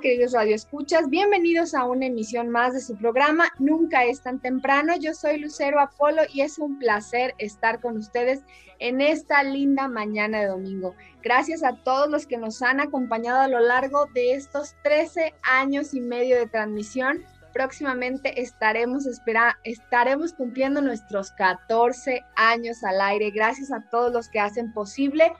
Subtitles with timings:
[0.00, 1.10] Queridos radioescuchas?
[1.10, 4.94] Bienvenidos a una emisión más de su programa Nunca es tan temprano.
[4.96, 8.40] Yo soy Lucero Apolo y es un placer estar con ustedes
[8.78, 10.94] en esta linda mañana de domingo.
[11.22, 15.92] Gracias a todos los que nos han acompañado a lo largo de estos 13 años
[15.94, 17.24] y medio de transmisión.
[17.52, 23.32] Próximamente estaremos, espera, estaremos cumpliendo nuestros 14 años al aire.
[23.32, 25.32] Gracias a todos los que hacen posible,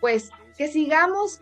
[0.00, 1.40] pues que sigamos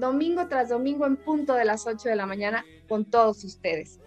[0.00, 4.00] domingo tras domingo en punto de las 8 de la mañana con todos ustedes.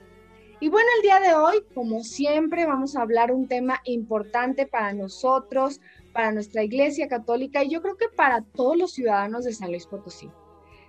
[0.59, 4.94] Y bueno, el día de hoy, como siempre, vamos a hablar un tema importante para
[4.94, 5.81] nosotros,
[6.13, 9.85] para nuestra Iglesia Católica y yo creo que para todos los ciudadanos de San Luis
[9.85, 10.30] Potosí.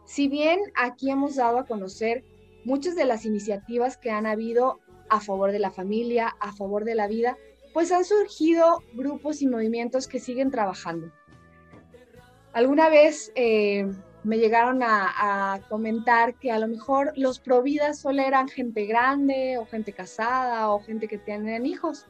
[0.04, 2.24] Si bien aquí hemos dado a conocer
[2.64, 6.94] muchas de las iniciativas que han habido a favor de la familia, a favor de
[6.94, 7.36] la vida,
[7.72, 11.10] pues han surgido grupos y movimientos que siguen trabajando.
[12.52, 13.90] Alguna vez eh,
[14.24, 19.66] me llegaron a, comentar que a lo mejor los providas solo eran gente grande o
[19.66, 22.06] gente casada o gente que tienen hijos.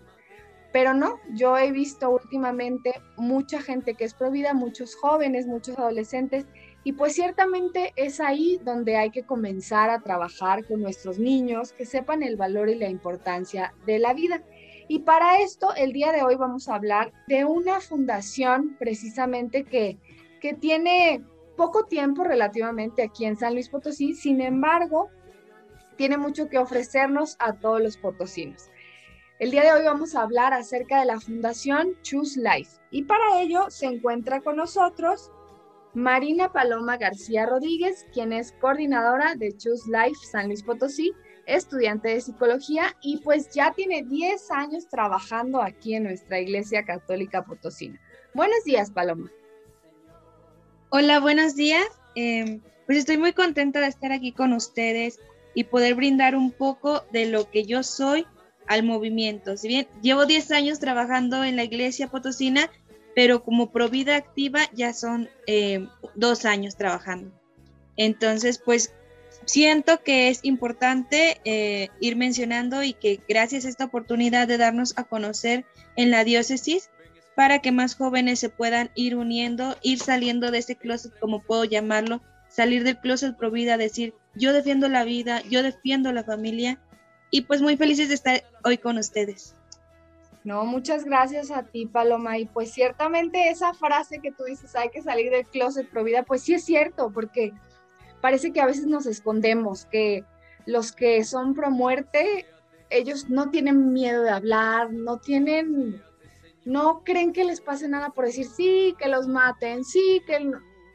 [0.73, 6.47] Pero no, yo he visto últimamente mucha gente que es provida, muchos jóvenes, muchos adolescentes,
[6.83, 11.87] y pues ciertamente es ahí donde hay que comenzar a trabajar con nuestros niños, que
[11.87, 14.43] sepan el valor y la importancia de la vida.
[14.89, 19.99] Y para esto, el día de hoy vamos a hablar de una fundación precisamente que,
[20.41, 21.25] que tiene
[21.57, 25.09] poco tiempo relativamente aquí en San Luis Potosí, sin embargo,
[25.97, 28.71] tiene mucho que ofrecernos a todos los potosinos.
[29.39, 33.41] El día de hoy vamos a hablar acerca de la Fundación Choose Life y para
[33.41, 35.31] ello se encuentra con nosotros
[35.93, 41.13] Marina Paloma García Rodríguez, quien es coordinadora de Choose Life San Luis Potosí,
[41.47, 47.45] estudiante de psicología y pues ya tiene 10 años trabajando aquí en nuestra Iglesia Católica
[47.45, 48.01] Potosina.
[48.35, 49.31] Buenos días, Paloma.
[50.91, 51.87] Hola, buenos días.
[52.15, 55.19] Em, pues estoy muy contenta de estar aquí con ustedes
[55.55, 58.27] y poder brindar un poco de lo que yo soy
[58.67, 59.57] al movimiento.
[59.57, 62.71] Si bien llevo 10 años trabajando en la iglesia potosina,
[63.15, 67.33] pero como provida activa ya son em, dos años trabajando.
[67.97, 68.93] Entonces, pues
[69.47, 74.95] siento que es importante eh, ir mencionando y que gracias a esta oportunidad de darnos
[74.97, 75.65] a conocer
[75.97, 76.91] en la diócesis,
[77.35, 81.65] para que más jóvenes se puedan ir uniendo, ir saliendo de ese closet, como puedo
[81.65, 86.79] llamarlo, salir del closet pro vida, decir, yo defiendo la vida, yo defiendo la familia
[87.31, 89.57] y pues muy felices de estar hoy con ustedes.
[90.45, 92.39] No, muchas gracias a ti, Paloma.
[92.39, 96.23] Y pues ciertamente esa frase que tú dices, hay que salir del closet pro vida,
[96.23, 97.53] pues sí es cierto, porque
[98.21, 100.25] parece que a veces nos escondemos, que
[100.67, 102.47] los que son pro muerte,
[102.91, 106.03] ellos no tienen miedo de hablar, no tienen
[106.65, 110.51] no creen que les pase nada por decir sí, que los maten, sí, que,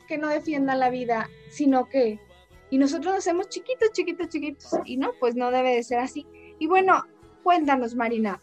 [0.07, 2.19] que no defiendan la vida, sino que,
[2.69, 6.25] y nosotros nos hacemos chiquitos, chiquitos, chiquitos, y no, pues no debe de ser así.
[6.57, 7.05] Y bueno,
[7.43, 8.41] cuéntanos, Marina,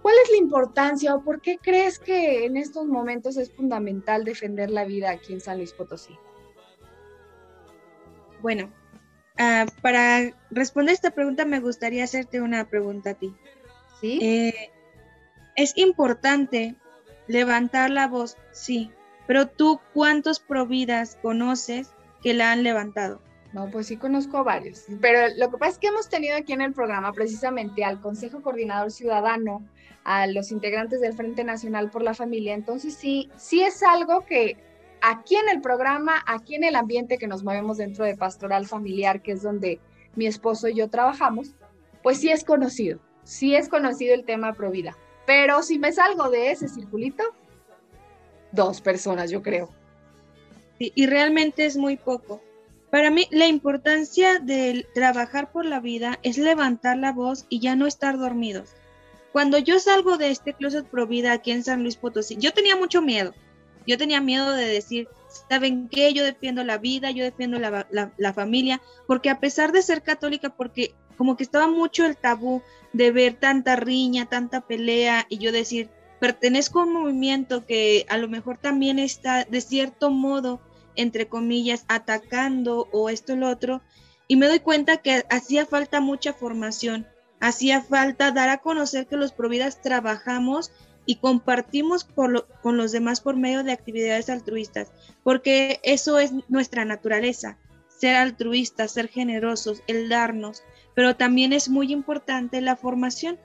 [0.00, 4.70] ¿cuál es la importancia o por qué crees que en estos momentos es fundamental defender
[4.70, 6.16] la vida aquí en San Luis Potosí?
[8.40, 8.72] Bueno,
[9.38, 13.34] ah, para responder esta pregunta me gustaría hacerte una pregunta a ti.
[14.00, 14.18] ¿Sí?
[14.20, 14.72] Eh,
[15.56, 16.74] es importante
[17.26, 18.90] levantar la voz, sí,
[19.26, 23.20] pero tú cuántos providas conoces que la han levantado?
[23.52, 26.62] No, pues sí conozco varios, pero lo que pasa es que hemos tenido aquí en
[26.62, 29.62] el programa precisamente al Consejo Coordinador Ciudadano,
[30.04, 34.56] a los integrantes del Frente Nacional por la Familia, entonces sí, sí es algo que
[35.02, 39.20] aquí en el programa, aquí en el ambiente que nos movemos dentro de Pastoral Familiar,
[39.20, 39.80] que es donde
[40.14, 41.54] mi esposo y yo trabajamos,
[42.02, 44.96] pues sí es conocido, sí es conocido el tema Provida.
[45.26, 47.24] Pero si me salgo de ese circulito,
[48.50, 49.70] dos personas, yo creo.
[50.78, 52.42] y realmente es muy poco.
[52.92, 57.74] Para mí, la importancia de trabajar por la vida es levantar la voz y ya
[57.74, 58.74] no estar dormidos.
[59.32, 62.76] Cuando yo salgo de este closet pro vida aquí en San Luis Potosí, yo tenía
[62.76, 63.32] mucho miedo.
[63.86, 65.08] Yo tenía miedo de decir,
[65.48, 66.12] ¿saben qué?
[66.12, 70.50] Yo defiendo la vida, yo defiendo la, la, familia, porque a pesar de ser católica,
[70.50, 75.52] porque como que estaba mucho el tabú de ver tanta riña, tanta pelea, y yo
[75.52, 75.88] decir,
[76.18, 80.60] pertenezco a un movimiento que a lo mejor también está de cierto modo
[80.96, 83.82] entre comillas, atacando o esto y lo otro,
[84.26, 87.06] y me doy cuenta que hacía falta mucha formación,
[87.38, 90.72] hacía falta dar a conocer que los Providas trabajamos
[91.06, 94.90] y compartimos con los demás por medio de actividades altruistas,
[95.22, 97.58] porque eso es nuestra naturaleza,
[98.02, 103.38] ser altruistas, ser generosos, el darnos, pero también es muy importante la formación,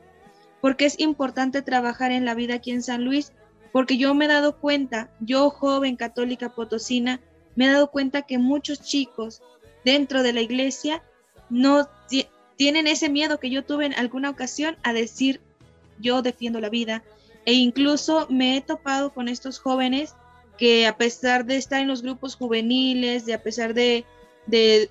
[0.61, 3.33] porque es importante trabajar en la vida aquí en San Luis,
[3.71, 7.21] porque yo me he dado cuenta, yo joven católica potosina,
[7.55, 9.41] me he dado cuenta que muchos chicos
[9.85, 11.03] dentro de la iglesia
[11.49, 11.87] no
[12.55, 15.41] tienen ese miedo que yo tuve en alguna ocasión a decir
[15.99, 17.03] yo defiendo la vida
[17.45, 20.15] e incluso me he topado con estos jóvenes
[20.57, 24.05] que a pesar de estar en los grupos juveniles, de a pesar de,
[24.47, 24.89] de,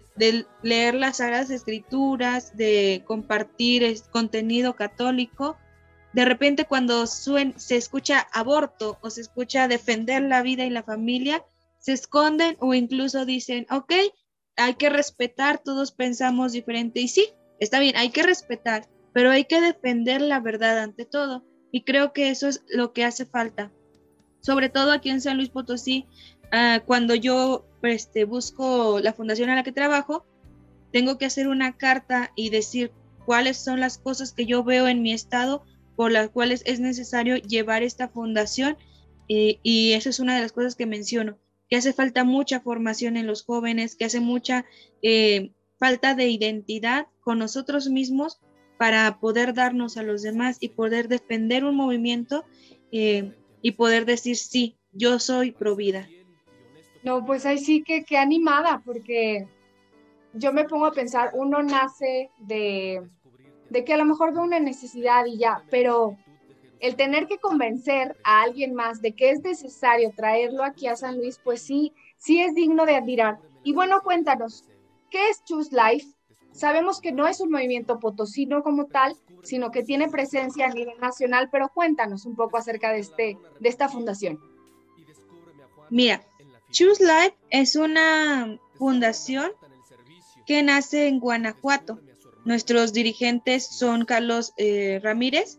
[0.62, 5.56] leer las Sagradas Escrituras, de compartir contenido católico,
[6.12, 11.44] de repente cuando se escucha aborto o se escucha defender la vida y la familia,
[11.79, 13.93] se esconden o incluso dicen, ok,
[14.56, 17.29] hay que respetar, todos pensamos diferente y sí,
[17.61, 21.44] está bien, hay que respetar, pero hay que defender la verdad ante todo.
[21.70, 23.70] Y creo que eso es lo que hace falta.
[24.41, 26.06] Sobre todo aquí en San Luis Potosí,
[26.53, 30.25] ah, cuando yo este, busco la fundación a la que trabajo,
[30.93, 32.93] tengo que hacer una carta y decir
[33.25, 35.65] cuáles son las cosas que yo veo en mi estado
[35.97, 38.77] por las cuales es necesario llevar esta fundación.
[39.29, 41.39] y, y eso es una de las cosas que menciono
[41.69, 44.65] que hace falta mucha formación en los jóvenes, que hace mucha
[45.03, 48.39] eh, falta de identidad con nosotros mismos
[48.79, 52.45] para poder darnos a los demás y poder defender un movimiento
[52.93, 53.33] eh,
[53.63, 56.09] y poder decir, sí, yo soy pro vida.
[57.06, 59.47] No, pues ahí sí que, animada, porque
[60.32, 63.00] yo me pongo a pensar, uno nace de,
[63.70, 66.17] de que a lo mejor ve una necesidad y ya, pero
[66.81, 71.19] el tener que convencer a alguien más de que es necesario traerlo aquí a San
[71.19, 73.38] Luis, pues sí, sí es digno de admirar.
[73.62, 74.64] Y bueno, cuéntanos,
[75.09, 76.09] ¿qué es Choose Life?
[76.50, 79.14] Sabemos que no es un movimiento potosino como tal,
[79.44, 83.69] sino que tiene presencia a nivel nacional, pero cuéntanos un poco acerca de, este, de
[83.69, 84.41] esta fundación.
[85.88, 86.20] Mira,
[86.76, 89.50] Choose Life es una fundación
[90.44, 92.00] que nace en Guanajuato.
[92.44, 95.56] Nuestros dirigentes son Carlos eh, Ramírez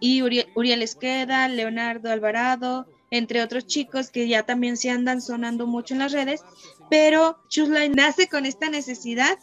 [0.00, 5.94] y Uriel, Esqueda, Leonardo Alvarado, entre otros chicos que ya también se andan sonando mucho
[5.94, 6.42] en las redes,
[6.90, 9.38] pero Chusline nace con esta necesidad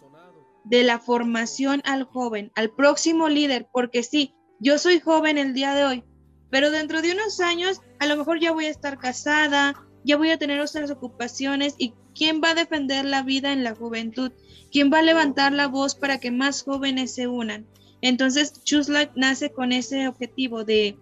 [0.65, 5.73] de la formación al joven, al próximo líder, porque sí, yo soy joven el día
[5.73, 6.03] de hoy,
[6.49, 10.31] pero dentro de unos años a lo mejor ya voy a estar casada, ya voy
[10.31, 14.31] a tener otras ocupaciones y ¿quién va a defender la vida en la juventud?
[14.71, 17.67] ¿Quién va a levantar la voz para que más jóvenes se unan?
[18.01, 20.97] Entonces, Choose Life nace con ese objetivo de,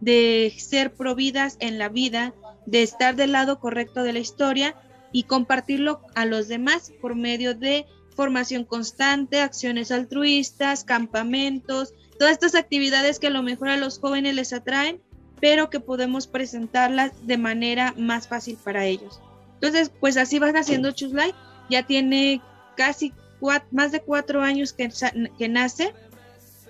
[0.00, 2.34] de ser providas en la vida,
[2.66, 4.76] de estar del lado correcto de la historia
[5.10, 12.54] y compartirlo a los demás por medio de formación constante, acciones altruistas, campamentos, todas estas
[12.54, 15.00] actividades que a lo mejor a los jóvenes les atraen,
[15.44, 19.20] pero que podemos presentarlas de manera más fácil para ellos.
[19.56, 21.34] Entonces, pues así van haciendo Life.
[21.68, 22.40] Ya tiene
[22.78, 23.12] casi
[23.70, 24.90] más de cuatro años que,
[25.36, 25.92] que nace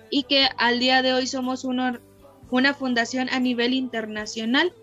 [0.09, 4.73] y que al día de hoy somos una fundación a nivel internacional.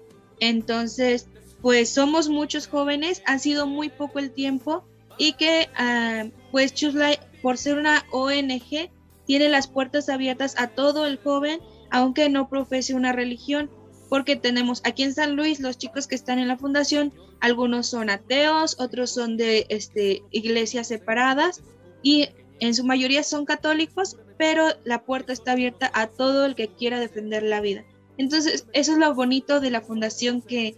[0.40, 1.28] Entonces,
[1.60, 4.86] pues somos muchos jóvenes, ha sido muy poco el tiempo
[5.18, 7.10] y que uh, pues Chusla,
[7.42, 8.90] por ser una ONG,
[9.26, 13.70] tiene las puertas abiertas a todo el joven, aunque no profese una religión,
[14.12, 18.10] porque tenemos aquí en San Luis los chicos que están en la fundación, algunos son
[18.10, 21.62] ateos, otros son de este, iglesias separadas
[22.02, 22.28] y
[22.60, 27.00] en su mayoría son católicos, pero la puerta está abierta a todo el que quiera
[27.00, 27.86] defender la vida.
[28.18, 30.76] Entonces, eso es lo bonito de la fundación, que,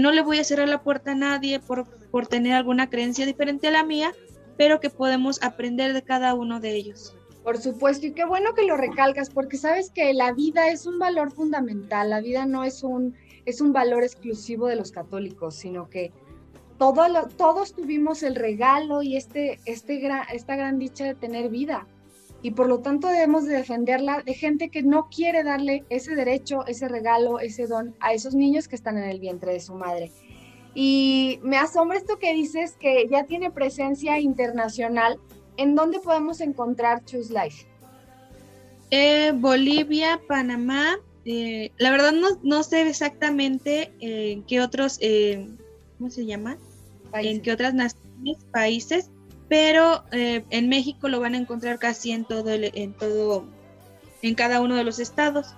[0.00, 3.70] no le voy a cerrar la puerta a nadie por tener alguna creencia diferente a
[3.70, 4.12] la mía,
[4.58, 7.14] pero que podemos aprender de cada uno de ellos.
[7.42, 10.98] Por supuesto, y qué bueno que lo recalcas, porque sabes que la vida es un
[10.98, 15.90] valor fundamental, la vida no es un, es un valor exclusivo de los católicos, sino
[15.90, 16.12] que
[16.78, 17.04] todo
[17.36, 21.86] todos tuvimos el regalo y este, este esta gran dicha de tener vida.
[22.44, 26.66] y por lo tanto debemos de defenderla de gente que no quiere darle ese derecho,
[26.66, 30.10] ese regalo, ese don a esos niños que están en el vientre de su madre.
[30.74, 35.20] Y me asombra esto que dices que ya tiene presencia internacional.
[35.56, 37.66] ¿En dónde podemos encontrar Choose Life?
[38.90, 40.98] Eh, Bolivia, Panamá.
[41.24, 45.48] Eh, la verdad no, sé exactamente en qué otros, eh,
[45.98, 46.58] ¿cómo se llama?
[47.14, 49.10] En qué otras naciones, países,
[49.48, 53.46] pero en México lo van a encontrar casi en todo, en todo,
[54.22, 55.54] en cada uno de los estados.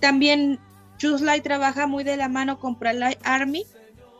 [0.00, 0.58] También
[0.98, 3.64] Choose Life trabaja muy de la mano con ProLife Army,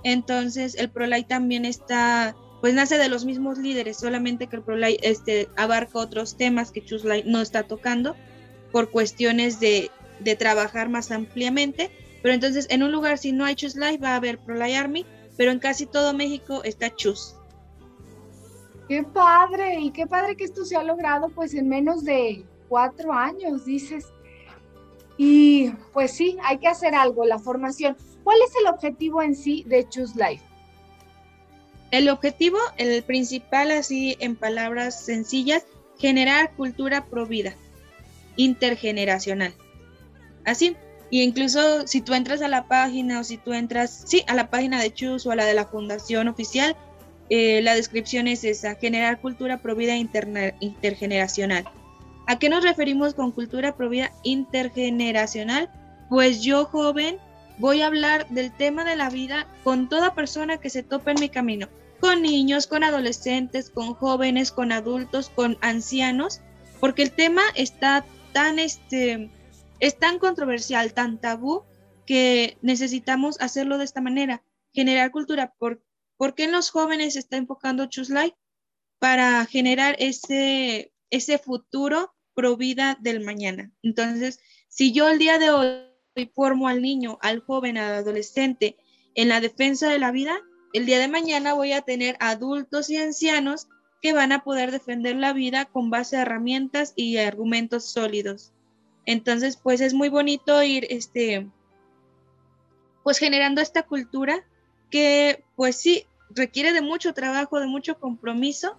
[0.04, 5.00] entonces el ProLife también está, pues nace de los mismos líderes, solamente que el ProLife
[5.02, 8.14] este, abarca otros temas que Life no está tocando
[8.70, 9.90] por cuestiones de,
[10.38, 11.90] trabajar más ampliamente.
[12.22, 15.04] Pero entonces en un lugar si no hay Life va a haber ProLife Army,
[15.36, 17.34] pero en casi todo México está Choose.
[18.88, 23.12] Qué padre, y qué padre que esto se ha logrado pues en menos de cuatro
[23.12, 24.06] años, dices.
[25.16, 27.96] Y pues sí, hay que hacer algo, la formación.
[28.22, 30.51] ¿Cuál es el objetivo en sí de Choose Life?
[31.92, 35.64] El objetivo, el principal, así en palabras sencillas,
[35.98, 37.54] generar cultura pro vida
[38.36, 39.54] intergeneracional.
[40.44, 40.74] Así.
[41.10, 44.48] Y incluso si tú entras a la página o si tú entras, sí, a la
[44.48, 46.74] página de Chus o a la de la fundación oficial,
[47.28, 51.64] eh, la descripción es esa, generar cultura provida intergeneracional.
[52.26, 55.70] ¿A qué nos referimos con cultura provida intergeneracional?
[56.08, 57.18] Pues yo joven
[57.58, 61.20] voy a hablar del tema de la vida con toda persona que se tope en
[61.20, 61.68] mi camino,
[62.02, 66.40] con niños, con adolescentes, con jóvenes, con adultos, con ancianos,
[66.80, 69.30] porque el tema está tan, este,
[69.78, 71.62] es tan controversial, tan tabú,
[72.04, 74.42] que necesitamos hacerlo de esta manera,
[74.72, 75.54] generar cultura.
[75.60, 75.80] ¿Por,
[76.16, 78.34] ¿por qué en los jóvenes se está enfocando Life?
[78.98, 83.70] Para generar ese, ese futuro pro vida del mañana.
[83.80, 88.76] Entonces, si yo el día de hoy formo al niño, al joven, al adolescente
[89.14, 90.36] en la defensa de la vida,
[90.72, 93.68] el día de mañana voy a tener adultos y ancianos
[94.00, 98.52] que van a poder defender la vida con base a herramientas y argumentos sólidos.
[99.06, 101.46] Entonces, pues es muy bonito ir, este,
[103.02, 104.44] pues generando esta cultura
[104.90, 108.76] que, pues sí, requiere de mucho trabajo, de mucho compromiso,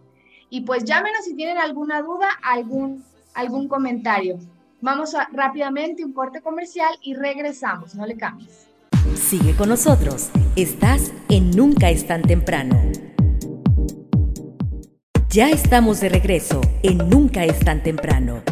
[0.48, 4.38] Y pues llámenos si tienen alguna duda, algún, algún comentario.
[4.80, 8.66] Vamos rápidamente un corte comercial y regresamos, no le cambies.
[9.14, 12.80] Sigue con nosotros, estás en Nunca es tan temprano.
[15.32, 18.42] Ya estamos de regreso en Nunca es tan temprano.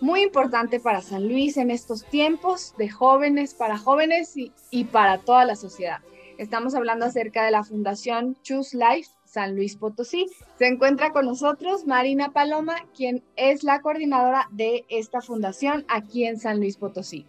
[0.00, 5.18] muy importante para San Luis en estos tiempos de jóvenes, para jóvenes y, y para
[5.18, 5.98] toda la sociedad.
[6.40, 10.24] Estamos hablando acerca de la Fundación Choose Life San Luis Potosí.
[10.58, 16.38] Se encuentra con nosotros Marina Paloma, quien es la coordinadora de esta fundación aquí en
[16.38, 17.26] San Luis Potosí.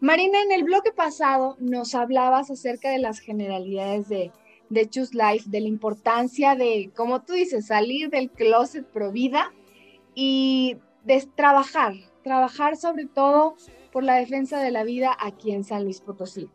[0.00, 4.32] Marina, en el bloque pasado nos hablabas acerca de las generalidades de,
[4.68, 9.52] de Choose Life, de la importancia de, como tú dices, salir del closet pro vida
[10.12, 13.54] y de trabajar, trabajar sobre todo
[13.92, 16.50] por la defensa de la vida aquí en San Luis Potosí.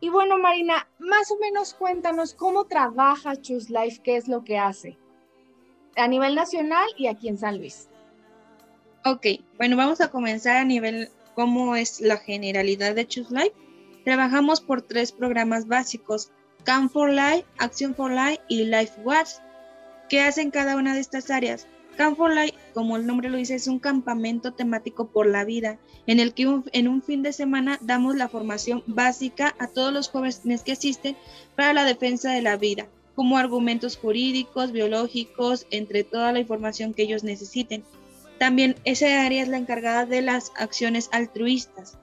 [0.00, 4.58] Y bueno, Marina, más o menos cuéntanos cómo trabaja Choose Life, qué es lo que
[4.58, 4.98] hace
[5.96, 7.88] a nivel nacional y aquí en San Luis.
[9.04, 9.26] Ok,
[9.56, 13.54] bueno, vamos a comenzar a nivel cómo es la generalidad de Choose Life.
[14.04, 16.30] Trabajamos por tres programas básicos,
[16.64, 19.30] Camp for Life, Action for Life y Life Watch.
[20.08, 21.66] ¿Qué hacen cada una de estas áreas?
[21.96, 25.78] Camp for Life, como el nombre lo dice, es un campamento temático por la vida,
[26.06, 30.08] en el que en un fin de semana damos la formación básica a todos los
[30.10, 31.16] jóvenes que asisten
[31.54, 37.02] para la defensa de la vida, como argumentos jurídicos, biológicos, entre toda la información que
[37.02, 37.82] ellos necesiten.
[38.38, 41.98] También esa área es la encargada de las acciones altruistas,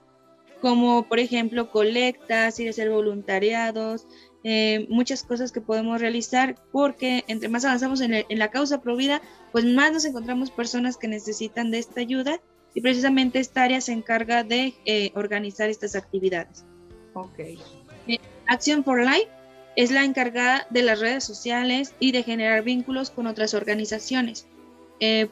[0.59, 4.07] como por ejemplo colectas, ir a hacer voluntariados,
[4.45, 9.21] eh, muchas cosas que podemos realizar porque entre más avanzamos en, la causa provida,
[9.53, 12.41] pues más nos encontramos personas que necesitan de esta ayuda
[12.73, 16.65] y precisamente esta área se encarga de eh, organizar estas actividades.
[17.13, 17.39] Ok.
[17.39, 19.29] Eh, Action for Life
[19.77, 24.45] es la encargada de las redes sociales y de generar vínculos con otras organizaciones.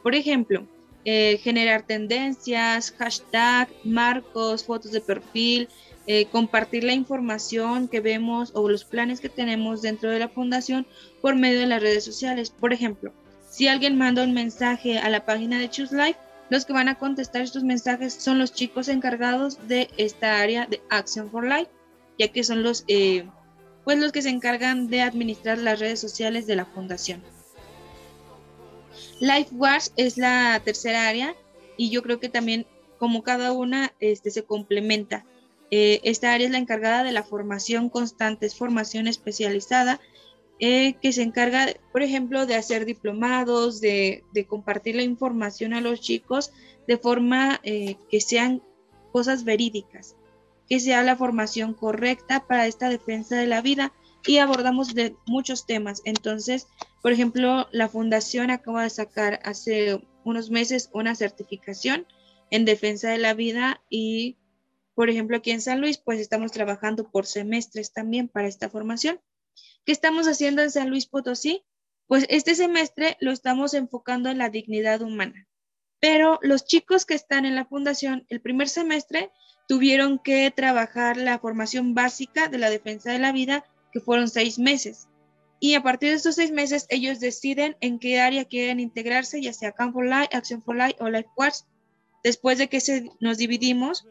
[0.03, 0.67] por ejemplo,
[1.05, 5.69] generar tendencias, hashtag, marcos, fotos de perfil,
[6.07, 10.87] eh, compartir la información que vemos o los planes que tenemos dentro de la fundación
[11.21, 12.49] por medio de las redes sociales.
[12.49, 13.13] Por ejemplo,
[13.49, 16.17] si alguien manda un mensaje a la página de Choose Life,
[16.49, 20.81] los que van a contestar estos mensajes son los chicos encargados de esta área de
[20.89, 21.69] Action for Life,
[22.17, 23.25] ya que son los, eh,
[23.85, 27.23] pues los que se encargan de administrar las redes sociales de la fundación.
[29.19, 31.35] Life Wars es la tercera área
[31.77, 32.65] y yo creo que también
[32.97, 35.25] como cada una este, se complementa.
[35.71, 40.01] Eh, esta área es la encargada de la formación constante, es formación especializada
[40.59, 46.01] eh, que se encarga, por ejemplo, de hacer diplomados, de, compartir la información a los
[46.01, 46.51] chicos
[46.87, 48.61] de forma eh, que sean
[49.11, 50.17] cosas verídicas,
[50.69, 53.93] que sea la formación correcta para esta defensa de la vida
[54.27, 56.01] y abordamos de muchos temas.
[56.05, 56.67] Entonces,
[57.01, 62.05] por ejemplo, la fundación acaba de sacar hace unos meses una certificación
[62.51, 64.37] en defensa de la vida y
[65.01, 69.19] por ejemplo, aquí en San Luis, pues estamos trabajando por semestres también para esta formación.
[69.83, 71.65] ¿Qué estamos haciendo en San Luis Potosí?
[72.05, 75.47] Pues este semestre lo estamos enfocando en la dignidad humana.
[75.99, 79.31] Pero los chicos que están en la fundación, el primer semestre,
[79.67, 84.59] tuvieron que trabajar la formación básica de la defensa de la vida, que fueron seis
[84.59, 85.07] meses.
[85.59, 89.51] Y a partir de estos seis meses, ellos deciden en qué área quieren integrarse, ya
[89.51, 91.65] sea Camp for Life, Action for Life o Life Quartz.
[92.23, 94.05] Después de que se, nos dividimos,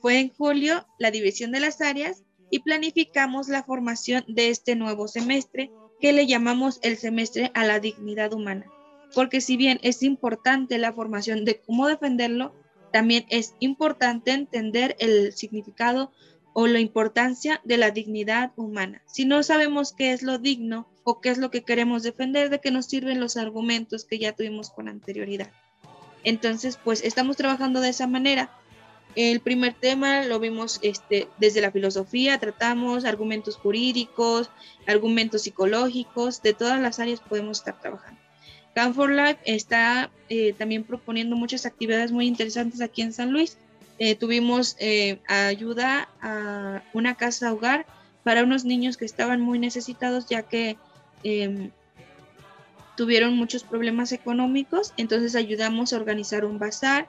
[0.00, 5.08] fue en julio la división de las áreas y planificamos la formación de este nuevo
[5.08, 8.66] semestre que le llamamos el semestre a la dignidad humana.
[9.14, 12.54] Porque si bien es importante la formación de cómo defenderlo,
[12.92, 16.10] también es importante entender el significado
[16.52, 19.02] o la importancia de la dignidad humana.
[19.06, 22.60] Si no sabemos qué es lo digno o qué es lo que queremos defender, de
[22.60, 25.50] qué nos sirven los argumentos que ya tuvimos con anterioridad.
[26.24, 28.50] Entonces, pues estamos trabajando de esa manera
[29.16, 34.50] el primer tema lo vimos este, desde la filosofía, tratamos argumentos jurídicos,
[34.86, 38.20] argumentos psicológicos, de todas las áreas podemos estar trabajando.
[38.74, 43.56] Camp for Life está eh, también proponiendo muchas actividades muy interesantes aquí en San Luis.
[43.98, 47.86] Eh, tuvimos eh, ayuda a una casa hogar
[48.22, 50.76] para unos niños que estaban muy necesitados ya que
[51.24, 51.70] em,
[52.96, 57.08] tuvieron muchos problemas económicos, entonces ayudamos a organizar un bazar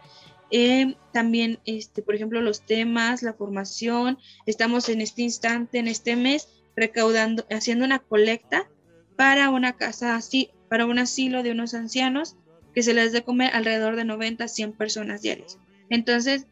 [0.51, 4.17] eh, también, este, por ejemplo, los temas, la formación.
[4.45, 8.69] Estamos en este instante, en este mes, recaudando, haciendo una colecta
[9.15, 12.35] para una casa así, para un asilo de unos ancianos
[12.73, 15.57] que se les dé comer alrededor de 90 a 100 personas diarias.
[15.89, 16.47] Entonces,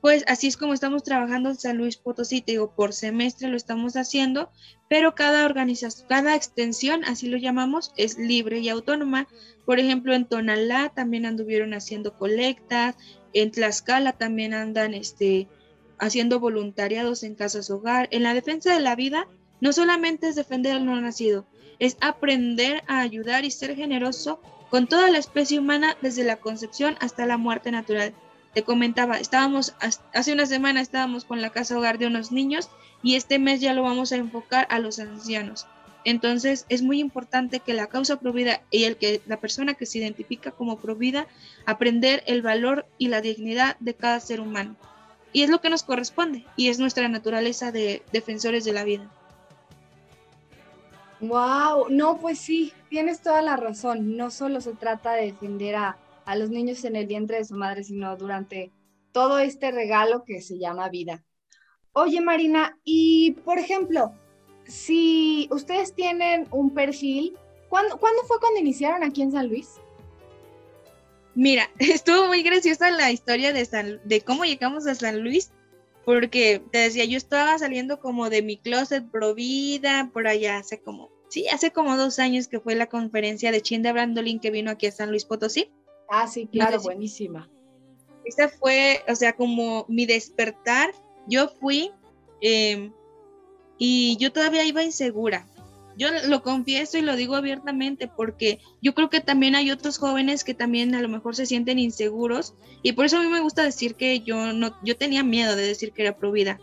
[0.00, 3.56] pues así es como estamos trabajando en San Luis Potosí, te digo, por semestre lo
[3.56, 4.50] estamos haciendo,
[4.88, 9.26] pero cada organización, cada extensión, así lo llamamos, es libre y autónoma.
[9.64, 12.94] Por ejemplo, en Tonalá también anduvieron haciendo colectas,
[13.40, 15.48] en Tlaxcala también andan este,
[15.98, 18.08] haciendo voluntariados en casas hogar.
[18.10, 19.28] En la defensa de la vida,
[19.60, 21.46] no solamente es defender al no nacido,
[21.78, 26.96] es aprender a ayudar y ser generoso con toda la especie humana desde la concepción
[27.00, 28.14] hasta la muerte natural.
[28.54, 29.74] Te comentaba, estábamos
[30.14, 32.70] hace una semana estábamos con la casa hogar de unos niños
[33.02, 35.66] y este mes ya lo vamos a enfocar a los ancianos.
[36.06, 39.98] Entonces es muy importante que la causa provida y el que la persona que se
[39.98, 41.26] identifica como provida
[41.64, 44.76] aprender el valor y la dignidad de cada ser humano.
[45.32, 49.10] Y es lo que nos corresponde y es nuestra naturaleza de defensores de la vida.
[51.18, 54.16] Wow, no, pues sí, tienes toda la razón.
[54.16, 57.56] No solo se trata de defender a, a los niños en el vientre de su
[57.56, 58.70] madre, sino durante
[59.10, 61.24] todo este regalo que se llama vida.
[61.90, 64.14] Oye, Marina, y por ejemplo,
[64.66, 67.36] si ustedes tienen un perfil,
[67.68, 69.80] ¿cuándo, fue cuando iniciaron aquí en San Luis?
[71.34, 75.50] Mira, estuvo muy graciosa la historia de, de cómo llegamos a San Luis,
[76.04, 81.10] porque te decía, yo estaba saliendo como de mi closet provida por allá hace como,
[81.28, 84.86] sí, hace como dos años que fue la conferencia de Chinda Brandolin que vino aquí
[84.86, 85.70] a San Luis Potosí.
[86.08, 87.50] Ah, sí, claro, buenísima.
[88.24, 90.90] Esa fue, o sea, como mi despertar.
[91.28, 91.90] Yo fui,
[92.40, 92.92] eh,
[93.78, 95.46] y yo todavía iba insegura.
[95.98, 100.44] Yo lo confieso y lo digo abiertamente porque yo creo que también hay otros jóvenes
[100.44, 103.62] que también a lo mejor se sienten inseguros y por eso a mí me gusta
[103.62, 106.60] decir que yo no yo tenía miedo de decir que era provida.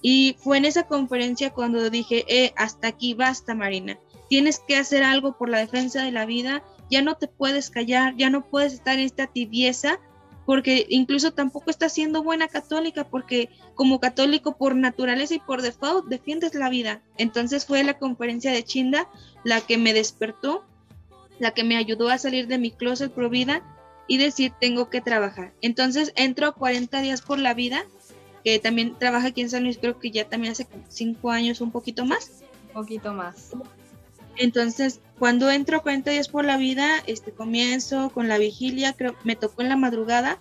[0.00, 3.98] Y fue en esa conferencia cuando dije, eh, hasta aquí basta, Marina.
[4.28, 6.62] Tienes que hacer algo por la defensa de la vida.
[6.90, 9.98] Ya no te puedes callar, ya no puedes estar en esta tibieza
[10.46, 16.06] porque incluso tampoco estás siendo buena católica, porque como católico por naturaleza y por default
[16.06, 17.02] defiendes la vida.
[17.16, 19.08] Entonces fue la conferencia de Chinda
[19.44, 20.64] la que me despertó,
[21.38, 23.62] la que me ayudó a salir de mi closet pro vida
[24.06, 25.52] y decir tengo que trabajar.
[25.62, 27.84] Entonces entro a 40 días por la vida,
[28.44, 31.70] que también trabaja aquí en San Luis, creo que ya también hace cinco años, un
[31.70, 32.42] poquito más.
[32.68, 33.52] Un poquito más.
[34.36, 39.36] Entonces, cuando entro 40 días por la vida, este comienzo con la vigilia, creo me
[39.36, 40.38] tocó en la madrugada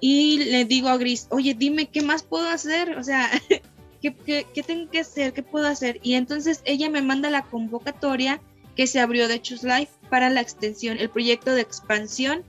[0.00, 3.30] y le digo a Gris, oye, dime qué más puedo hacer, o sea,
[4.02, 4.14] ¿qué,
[4.52, 5.32] qué, tengo que hacer?
[5.32, 6.00] ¿Qué puedo hacer?
[6.02, 8.40] Y entonces ella me manda la convocatoria
[8.74, 12.42] que se abrió de Choose Life para la extensión, el proyecto de expansión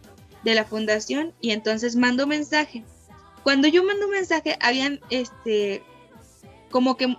[0.43, 2.83] de la fundación y entonces mando mensaje.
[3.43, 5.83] Cuando yo mando mensaje, habían este
[6.71, 7.15] como que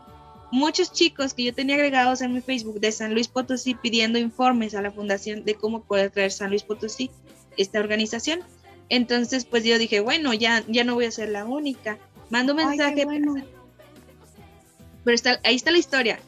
[0.55, 4.77] muchos chicos que yo tenía agregados en mi Facebook de San Luis Potosí pidiendo informes
[4.77, 7.11] a la fundación de cómo poder traer San Luis Potosí,
[7.57, 8.39] esta organización.
[8.89, 11.99] Entonces, pues yo dije, bueno, ya, ya no voy a ser la única.
[12.31, 13.05] Mando mensaje.
[15.03, 16.21] Pero está, ahí está la historia.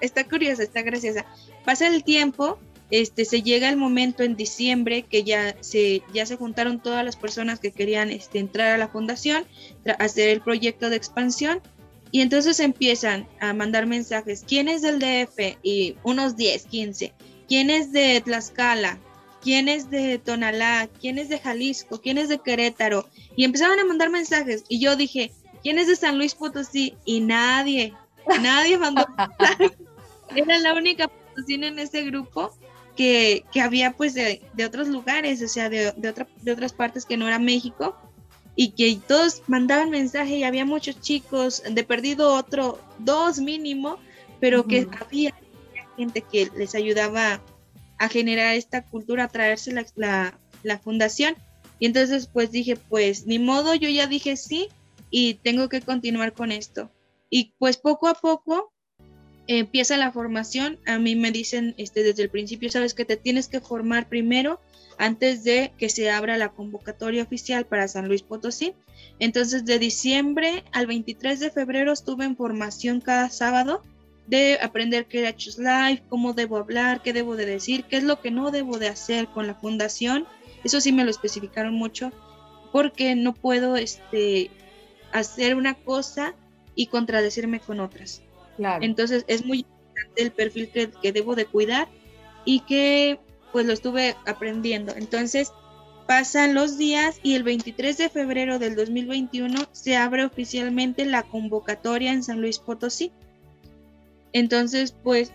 [0.00, 1.24] Está, curiosa, está graciosa.
[1.64, 2.58] Pasa el tiempo,
[2.90, 7.14] este, se llega el momento en diciembre que ya se, ya se juntaron todas las
[7.14, 9.44] personas que querían este, entrar a la fundación,
[10.00, 11.62] hacer el proyecto de expansión
[12.10, 14.44] y entonces empiezan a mandar mensajes.
[14.46, 15.58] ¿Quién es del DF?
[15.62, 17.12] Y unos 10, 15.
[17.48, 18.98] ¿Quién es de Tlaxcala?
[19.42, 20.88] ¿Quién es de Tonalá?
[21.00, 22.00] ¿Quién es de Jalisco?
[22.00, 23.08] ¿Quién es de Querétaro?
[23.36, 24.64] Y empezaban a mandar mensajes.
[24.68, 26.94] Y yo dije, ¿quién es de San Luis Potosí?
[27.04, 27.94] Y nadie,
[28.40, 29.06] nadie mandó
[29.38, 29.72] mensajes.
[30.34, 32.52] Era la única Potosí en ese grupo
[32.96, 36.72] que, que había pues de, de, otros lugares, o sea, de, de, otra, de otras
[36.72, 37.96] partes que no era México
[38.60, 44.00] y que todos mandaban mensaje y había muchos chicos, de perdido otro, dos mínimo,
[44.40, 45.32] pero que había
[45.96, 47.40] gente que les ayudaba
[47.98, 51.36] a generar esta cultura, a traerse la, la, fundación.
[51.78, 54.66] Y entonces pues dije, pues ni modo, yo ya dije sí
[55.08, 56.90] y tengo que continuar con esto.
[57.30, 58.72] Y pues poco a poco
[59.46, 60.80] empieza la formación.
[60.84, 64.60] A mí me dicen este, desde el principio, sabes que te tienes que formar primero
[64.98, 68.74] antes de que se abra la convocatoria oficial para San Luis Potosí.
[69.20, 73.82] Entonces, de diciembre al 23 de febrero estuve en formación cada sábado
[74.26, 78.02] de aprender qué era Choose Life, cómo debo hablar, qué debo de decir, qué es
[78.02, 80.26] lo que no debo de hacer con la fundación.
[80.64, 82.12] Eso sí me lo especificaron mucho
[82.72, 84.50] porque no puedo este,
[85.12, 86.34] hacer una cosa
[86.74, 88.22] y contradecirme con otras.
[88.80, 91.88] Entonces es muy importante el perfil que, que debo de cuidar
[92.44, 93.20] y que
[93.52, 94.94] pues lo estuve aprendiendo.
[94.96, 95.52] Entonces
[96.06, 102.12] pasan los días y el 23 de febrero del 2021 se abre oficialmente la convocatoria
[102.12, 103.12] en San Luis Potosí.
[104.32, 105.32] Entonces, pues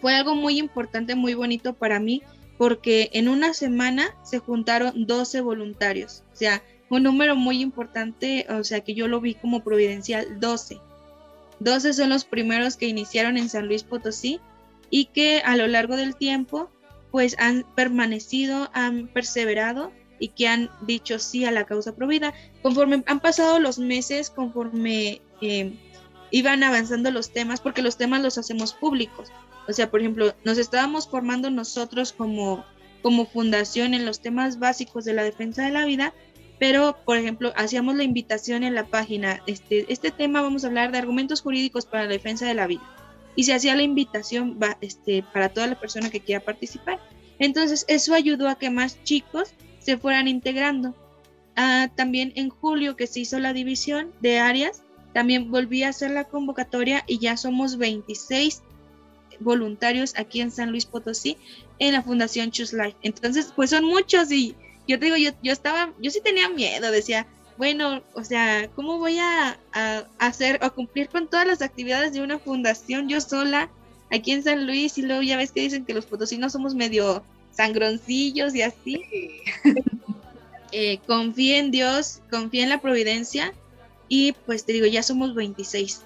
[0.00, 2.22] fue algo muy importante, muy bonito para mí,
[2.56, 8.64] porque en una semana se juntaron 12 voluntarios, o sea, un número muy importante, o
[8.64, 10.78] sea, que yo lo vi como providencial, 12.
[11.60, 14.40] 12 son los primeros que iniciaron en San Luis Potosí
[14.90, 16.70] y que a lo largo del tiempo
[17.10, 22.34] pues han permanecido, han perseverado y que han dicho sí a la causa provida.
[22.62, 25.72] Conforme han pasado los meses, conforme eh,
[26.30, 29.30] iban avanzando los temas, porque los temas los hacemos públicos.
[29.66, 32.64] O sea, por ejemplo, nos estábamos formando nosotros como,
[33.02, 36.12] como fundación en los temas básicos de la defensa de la vida,
[36.58, 40.92] pero, por ejemplo, hacíamos la invitación en la página, este, este tema vamos a hablar
[40.92, 42.82] de argumentos jurídicos para la defensa de la vida
[43.40, 47.00] y se hacía la invitación este, para toda la persona que quiera participar.
[47.38, 50.94] Entonces eso ayudó a que más chicos se fueran integrando.
[51.56, 54.82] Ah, también en julio que se hizo la división de áreas,
[55.14, 58.60] también volví a hacer la convocatoria y ya somos 26
[59.38, 61.38] voluntarios aquí en San Luis Potosí
[61.78, 62.98] en la Fundación Choose Life.
[63.00, 64.54] Entonces, pues son muchos y
[64.86, 67.26] yo te digo, yo, yo estaba, yo sí tenía miedo, decía,
[67.60, 69.58] bueno, o sea, ¿cómo voy a,
[70.18, 73.68] hacer o cumplir con todas las actividades de una fundación yo sola
[74.10, 74.96] aquí en San Luis?
[74.96, 79.04] Y luego ya ves que dicen que los potosinos somos medio sangroncillos y así.
[80.72, 83.52] eh, confía en Dios, confía en la providencia
[84.08, 86.00] y pues te digo, ya somos 26.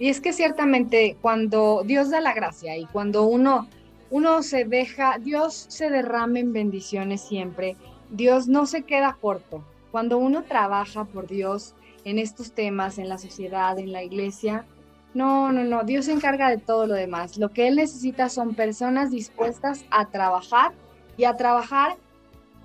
[0.00, 3.68] Y es que ciertamente cuando Dios da la gracia y cuando uno,
[4.10, 7.76] uno se deja, Dios se derrama en bendiciones siempre,
[8.10, 9.64] Dios no se queda corto.
[9.94, 14.66] Cuando uno trabaja por Dios en estos temas, en la sociedad, en la iglesia,
[15.14, 17.38] no, no, no, Dios se encarga de todo lo demás.
[17.38, 20.72] Lo que Él necesita son personas dispuestas a trabajar
[21.16, 21.96] y a trabajar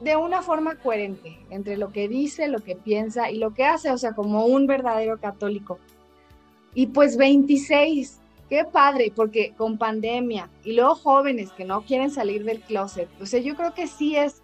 [0.01, 3.91] de una forma coherente entre lo que dice, lo que piensa y lo que hace,
[3.91, 5.77] o sea, como un verdadero católico.
[6.73, 12.43] Y pues 26, qué padre, porque con pandemia y luego jóvenes que no quieren salir
[12.43, 14.41] del closet, o sea, yo creo que sí es,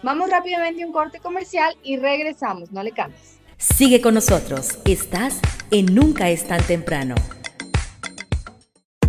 [0.02, 3.38] Vamos rápidamente a un corte comercial y regresamos, no le cambies.
[3.58, 7.14] Sigue con nosotros, estás en Nunca es tan temprano.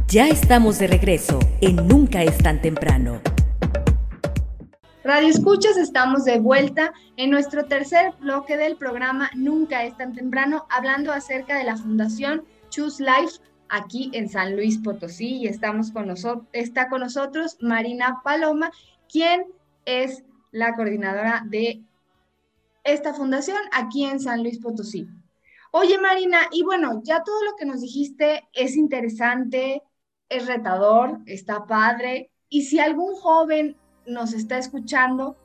[0.08, 3.22] Ya estamos de regreso en Nunca es tan temprano.
[5.02, 10.66] Radio Escuchas, estamos de vuelta en nuestro tercer bloque del programa Nunca es tan temprano,
[10.68, 16.14] hablando acerca de la Fundación Choose Life aquí en San Luis Potosí y estamos con
[16.52, 18.72] está con nosotros Marina Paloma,
[19.10, 19.46] quien
[19.86, 21.82] es la coordinadora de
[22.84, 25.08] esta fundación aquí en San Luis Potosí.
[25.70, 29.82] Oye Marina, y bueno, ya todo lo que nos dijiste es interesante,
[30.28, 33.76] es retador, está padre, y si algún joven
[34.10, 35.36] nos está escuchando,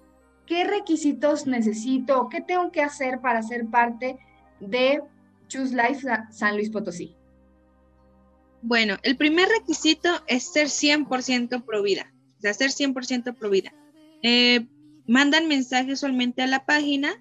[0.46, 2.30] ¿qué requisitos necesito?
[2.30, 4.18] ¿Qué tengo que hacer para ser parte
[4.60, 5.02] de
[5.48, 7.16] Choose Life San Luis Potosí?
[8.62, 13.72] Bueno, el primer requisito es ser 100% provida, o sea, ser 100% provida.
[14.24, 14.66] Eh,
[15.08, 17.14] mandan mensajes solamente a la página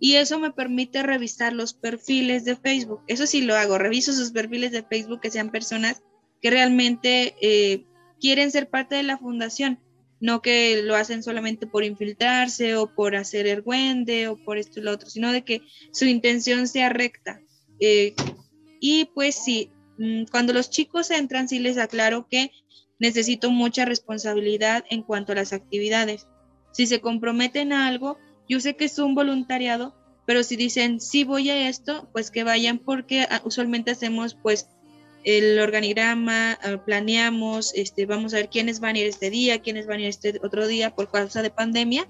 [0.00, 3.02] y eso me permite revisar los perfiles de Facebook.
[3.08, 6.02] Eso sí lo hago, reviso sus perfiles de Facebook que sean personas
[6.40, 7.84] que realmente eh,
[8.20, 9.78] quieren ser parte de la fundación,
[10.20, 14.82] no que lo hacen solamente por infiltrarse o por hacer ergüende o por esto y
[14.82, 17.40] lo otro, sino de que su intención sea recta.
[17.80, 18.14] Eh,
[18.80, 22.50] y pues sí, Mm, cuando los chicos entran, sí les aclaro que
[22.98, 26.26] necesito mucha responsabilidad en cuanto a las actividades.
[26.72, 29.94] Si se comprometen a algo, yo sé que es un voluntariado,
[30.26, 34.68] pero si dicen sí voy a esto, pues que vayan porque ah, usualmente hacemos pues
[35.26, 39.86] el organigrama, ah, planeamos, este, vamos a ver quiénes van a ir este día, quiénes
[39.86, 42.06] van a ir este otro día por causa de pandemia.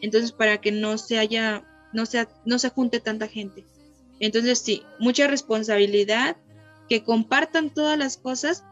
[0.00, 3.66] Entonces, para que no se haya, no se, no se junte tanta gente.
[4.20, 6.36] Entonces, sí, mucha responsabilidad,
[6.88, 8.64] que compartan todas las cosas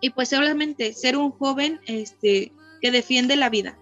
[0.00, 3.78] y pues solamente ser un joven este, que defiende la vida,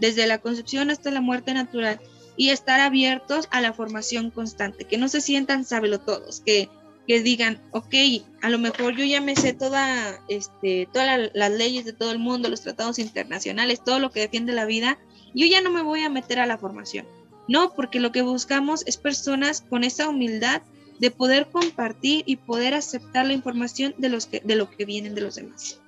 [0.00, 1.98] desde la concepción hasta la muerte natural
[2.36, 6.68] y estar abiertos a la formación constante, que no se sientan todos, que,
[7.06, 7.94] que digan, ok,
[8.42, 12.18] a lo mejor yo ya me sé toda, este, todas las leyes de todo el
[12.18, 14.98] mundo, los tratados internacionales, todo lo que defiende la vida,
[15.34, 17.06] yo ya no me voy a meter a la formación.
[17.48, 20.62] No, porque lo que buscamos es personas con esa humildad
[21.00, 25.14] de poder compartir y poder aceptar la información de, los que, de lo que vienen
[25.14, 25.80] de los demás.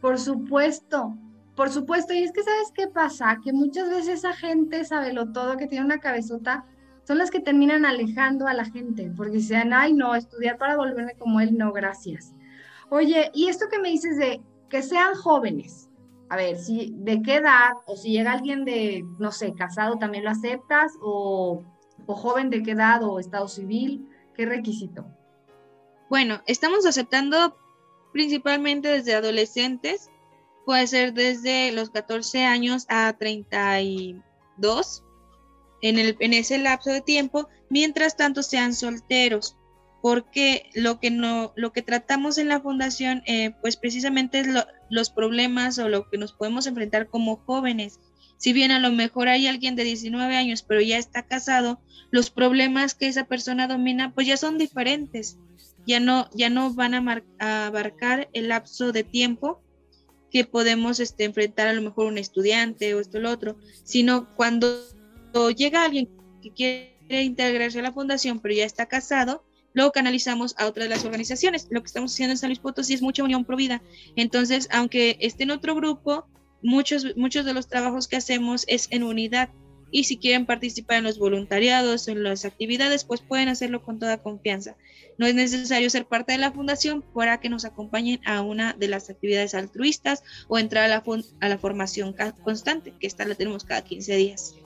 [0.00, 1.16] Por supuesto,
[1.54, 2.12] por supuesto.
[2.12, 5.68] Y es que sabes qué pasa, que muchas veces esa gente sabe lo todo, que
[5.68, 6.66] tiene una cabezota,
[7.04, 11.14] son las que terminan alejando a la gente, porque dicen, ay, no, estudiar para volverme
[11.18, 12.34] como él, no, gracias.
[12.90, 15.90] Oye, y esto que me dices de que sean jóvenes,
[16.30, 20.24] a ver, si de qué edad, o si llega alguien de, no sé, casado, también
[20.24, 21.62] lo aceptas, o,
[22.06, 25.06] o joven de qué edad, o estado civil, ¿Qué requisito?
[26.10, 27.56] Bueno, estamos aceptando
[28.12, 30.10] principalmente desde adolescentes,
[30.64, 35.03] puede ser desde los 14 años a 32
[35.82, 39.56] en, ese lapso de tiempo, mientras tanto sean solteros,
[40.02, 44.48] porque lo que, no, lo que tratamos en la fundación, eh, pues precisamente es
[44.90, 47.98] los problemas o lo que nos podemos enfrentar como jóvenes
[48.44, 52.30] si bien a lo mejor hay alguien de 19 años, pero ya está casado, los
[52.30, 55.38] problemas que esa persona domina, pues ya son diferentes.
[55.86, 59.62] ya no, ya no van a, abarcar el lapso de tiempo
[60.30, 64.34] que podemos este, enfrentar a lo mejor un estudiante o esto o lo otro, sino
[64.34, 64.78] cuando
[65.54, 66.08] llega alguien
[66.42, 70.90] que quiere integrarse a la fundación pero ya está casado, luego canalizamos a otra de
[70.90, 71.68] las organizaciones.
[71.70, 73.82] Lo que estamos haciendo en San Luis Potosí es mucha unión provida.
[74.16, 76.26] Entonces, aunque esté en otro grupo,
[76.62, 79.50] muchos, muchos de los trabajos que hacemos es en unidad
[79.90, 84.18] y si quieren participar en los voluntariados en las actividades, pues pueden hacerlo con toda
[84.18, 84.76] confianza.
[85.18, 88.88] No es necesario ser parte de la fundación para que nos acompañen a una de
[88.88, 91.04] las actividades altruistas o entrar a la,
[91.40, 94.56] a la formación constante, que esta la tenemos cada 15 días.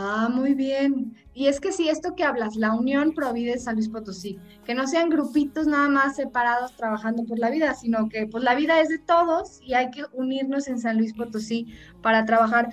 [0.00, 1.16] Ah, muy bien.
[1.34, 4.86] Y es que si esto que hablas, la Unión Provide San Luis Potosí, que no
[4.86, 8.88] sean grupitos nada más separados trabajando por la vida, sino que pues la vida es
[8.88, 11.66] de todos y hay que unirnos en San Luis Potosí
[12.00, 12.68] para trabajar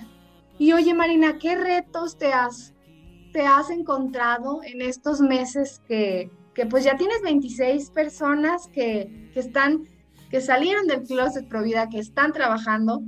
[0.56, 2.74] y oye, Marina, ¿qué retos te has,
[3.32, 9.40] te has encontrado en estos meses que, que pues ya tienes 26 personas que, que,
[9.40, 9.88] están,
[10.30, 13.02] que salieron del closet Provida, que están trabajando,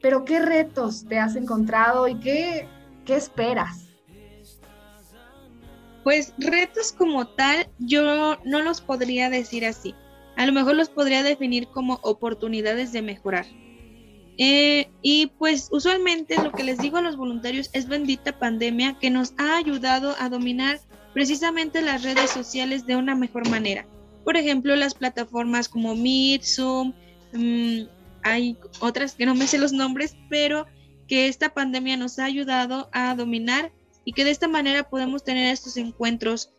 [0.00, 2.68] pero qué retos te has encontrado y qué,
[3.08, 3.88] qué esperas?
[6.04, 9.94] Pues retos como tal, yo no los podría decir así.
[10.36, 13.46] A lo mejor los podría definir como oportunidades de mejorar.
[14.36, 19.10] Eh, y pues usualmente lo que les digo a los voluntarios es bendita pandemia que
[19.10, 20.78] nos ha ayudado a dominar
[21.12, 23.86] precisamente las redes sociales de una mejor manera.
[24.22, 26.92] Por ejemplo, las plataformas como Meet, Zoom,
[27.32, 27.80] mm,
[28.22, 30.66] hay otras que no me sé los nombres, pero
[31.08, 33.72] que esta pandemia nos ha ayudado a dominar
[34.04, 36.52] y que de esta manera podemos tener estos encuentros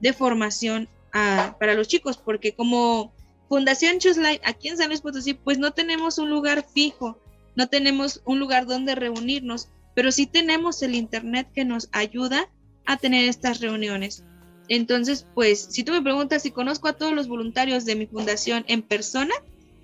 [0.00, 3.12] de formación para los chicos, porque como
[3.48, 7.18] Fundación Chuslight aquí en San Luis Potosí, pues no tenemos un lugar fijo
[7.56, 12.48] no tenemos un lugar donde reunirnos, pero sí tenemos el Internet que nos ayuda
[12.84, 14.22] a tener estas reuniones.
[14.68, 18.64] Entonces, pues, si tú me preguntas si conozco a todos los voluntarios de mi fundación
[18.68, 19.34] en persona,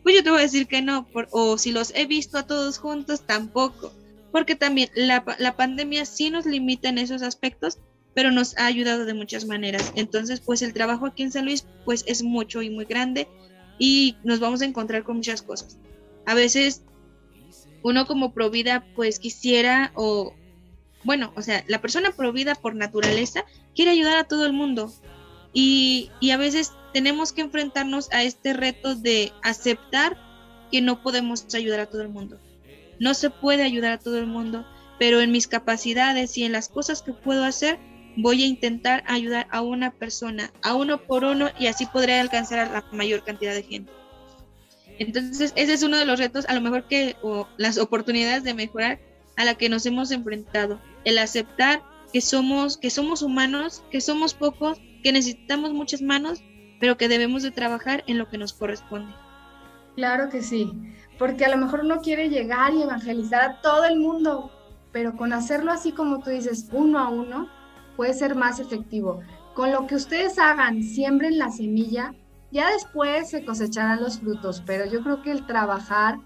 [0.03, 2.79] pues yo te voy a decir que no, o si los he visto a todos
[2.79, 3.93] juntos, tampoco,
[4.33, 7.79] porque también la, la pandemia sí nos limita en esos aspectos,
[8.15, 9.93] pero nos ha ayudado de muchas maneras.
[9.95, 13.29] Entonces, pues el trabajo aquí en San Luis, pues es mucho y muy grande
[13.79, 15.79] y nos vamos a encontrar con muchas cosas.
[16.27, 16.83] A veces
[17.83, 20.35] uno como provida pues quisiera o
[21.05, 24.93] bueno, o sea, la persona provida por naturaleza quiere ayudar a todo el mundo
[25.53, 30.17] y, y a veces tenemos que enfrentarnos a este reto de aceptar
[30.71, 32.39] que no podemos ayudar a todo el mundo.
[33.03, 34.65] No se puede ayudar a todo el mundo,
[35.01, 37.81] pero en mis capacidades y en las cosas que puedo hacer,
[38.17, 42.61] voy a intentar ayudar a una persona, a uno por uno, y así podré alcanzar
[42.61, 43.93] a la mayor cantidad de gente.
[45.01, 48.55] Entonces, ese es uno de los retos, a lo mejor que, o las oportunidades de
[48.55, 49.01] mejorar
[49.37, 50.81] a la que nos hemos enfrentado.
[51.05, 56.41] El aceptar que somos, que somos humanos, que somos pocos, que necesitamos muchas manos,
[56.79, 59.13] pero que debemos de trabajar en lo que nos corresponde.
[59.95, 60.73] Claro que sí,
[61.19, 64.51] porque a lo mejor uno quiere llegar y evangelizar a todo el mundo,
[64.91, 67.49] pero con hacerlo así como tú dices, uno a uno,
[67.97, 69.21] puede ser más efectivo.
[69.55, 72.15] Con lo que ustedes hagan, siembren la semilla,
[72.51, 76.19] ya después se cosecharán los frutos, pero yo creo que el trabajar,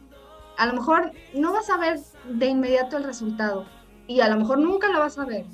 [0.58, 1.98] a lo mejor no vas a ver
[2.28, 3.66] de inmediato el resultado
[4.06, 5.44] y a lo mejor nunca lo vas a ver,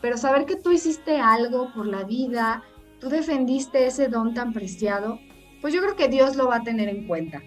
[0.00, 2.62] pero saber que tú hiciste algo por la vida,
[3.00, 5.18] tú defendiste ese don tan preciado,
[5.60, 7.42] pues yo creo que Dios lo va a tener en cuenta.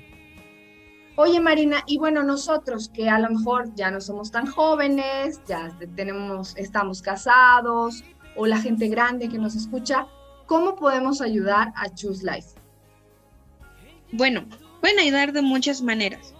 [1.19, 5.75] Oye Marina, y bueno, nosotros que a lo mejor ya no somos tan jóvenes, ya
[5.95, 8.03] tenemos, estamos casados,
[8.35, 10.05] o la gente grande que nos escucha,
[10.45, 12.49] ¿cómo podemos ayudar a Choose Life?
[14.11, 14.45] Bueno,
[14.79, 16.35] pueden ayudar de muchas maneras.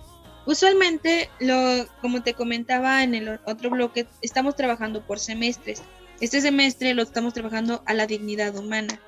[0.45, 5.81] Usualmente, lo, como te comentaba en el otro bloque, estamos trabajando por semestres.
[6.21, 9.01] Este semestre lo estamos trabajando a la dignidad humana.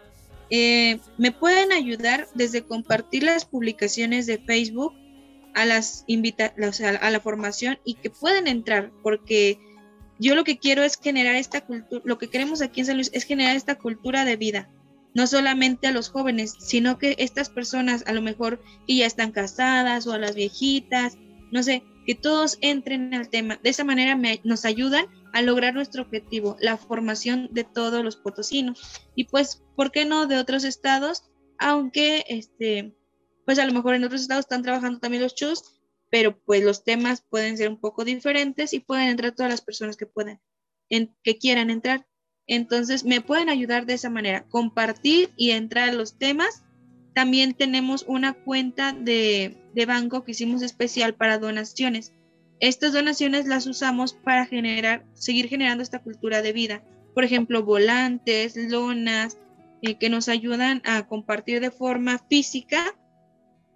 [0.50, 4.96] Eh, me pueden ayudar desde compartir las publicaciones de Facebook
[5.56, 6.54] a las invita
[7.02, 9.60] a la formación y que pueden entrar, porque
[10.20, 13.10] yo lo que quiero es generar esta cultura, lo que queremos aquí en San Luis
[13.14, 14.70] es generar esta cultura de vida
[15.14, 19.32] no solamente a los jóvenes, sino que estas personas a lo mejor que ya están
[19.32, 21.18] casadas o a las viejitas,
[21.52, 23.60] no sé, que todos entren al tema.
[23.64, 28.82] De esa manera nos ayudan a lograr nuestro objetivo, la formación de todos los potosinos.
[29.16, 31.24] Y pues, ¿por qué no de otros estados?
[31.58, 32.96] Aunque, este,
[33.50, 35.64] pues a lo mejor en otros estados están trabajando también los chus,
[36.12, 39.98] pero pues los temas pueden ser un poco diferentes y pueden entrar todas las personas
[39.98, 40.40] que puedan,
[40.88, 42.06] en, que quieran entrar.
[42.46, 46.64] Entonces, me pueden ayudar de esa manera, compartir y entrar a los temas.
[47.16, 52.14] También tenemos una cuenta de, banco que hicimos especial para donaciones.
[52.60, 56.84] Estas donaciones las usamos para generar, seguir generando esta cultura de vida.
[57.16, 59.40] Por ejemplo, volantes, lonas,
[59.82, 62.96] eh, que nos ayudan a compartir de forma física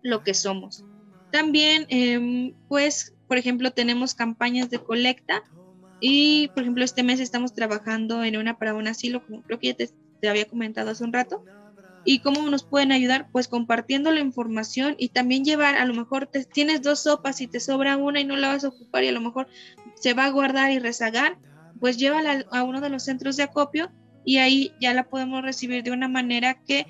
[0.04, 0.86] lo que somos.
[1.32, 5.42] También, em, pues, por ejemplo, tenemos campañas de colecta
[6.00, 9.68] y, por ejemplo, este mes estamos trabajando en una para un asilo, como creo que
[9.68, 9.90] ya te,
[10.30, 11.44] había comentado hace un rato.
[12.06, 13.30] ¿Y cómo nos pueden ayudar?
[13.32, 17.48] Pues compartiendo la información y también llevar, a lo mejor te, tienes dos sopas y
[17.48, 19.48] te sobra una y no la vas a ocupar y a lo mejor
[19.96, 21.40] se va a guardar y rezagar,
[21.80, 23.92] pues llévala a uno de los centros de acopio
[24.24, 26.86] y ahí ya la podemos recibir de una manera que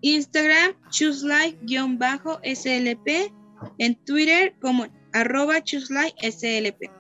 [0.02, 3.32] Instagram chooselife-slp
[3.78, 5.55] en Twitter como arroba.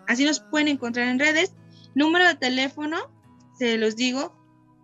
[0.07, 1.53] Así nos pueden encontrar en redes.
[1.95, 2.97] Número de teléfono,
[3.57, 4.35] se los digo,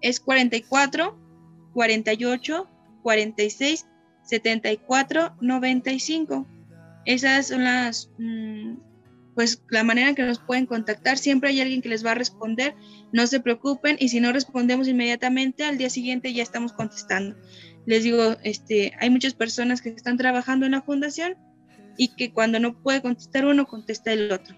[0.01, 1.19] es 44
[1.73, 2.69] 48
[3.03, 3.85] 46
[4.23, 6.47] 74 95.
[7.05, 8.75] Esas son las, mm,
[9.35, 11.17] pues la manera en que nos pueden contactar.
[11.17, 12.75] Siempre hay alguien que les va a responder.
[13.11, 17.35] No se preocupen y si no respondemos inmediatamente, al día siguiente ya estamos contestando.
[17.85, 21.35] Les digo, este, hay muchas personas que están trabajando en la fundación
[21.97, 24.55] y que cuando no puede contestar uno, contesta el otro.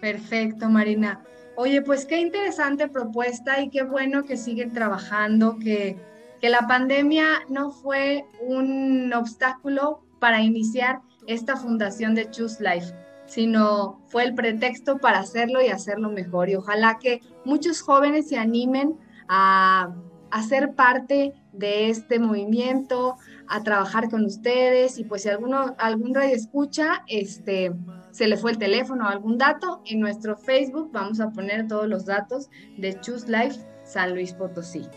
[0.00, 1.22] Perfecto, Marina.
[1.56, 5.96] Oye, pues qué interesante propuesta y qué bueno que siguen trabajando, que,
[6.40, 12.94] que la pandemia no fue un obstáculo para iniciar esta fundación de Choose Life,
[13.26, 16.48] sino fue el pretexto para hacerlo y hacerlo mejor.
[16.48, 18.96] Y ojalá que muchos jóvenes se animen
[19.28, 19.94] a,
[20.30, 23.16] a ser parte de este movimiento,
[23.52, 27.70] a trabajar con ustedes y pues si alguno, algún radio escucha, este,
[28.10, 31.86] se le fue el teléfono o algún dato, en nuestro Facebook vamos a poner todos
[31.86, 32.48] los datos
[32.78, 34.88] de Choose Life San Luis Potosí.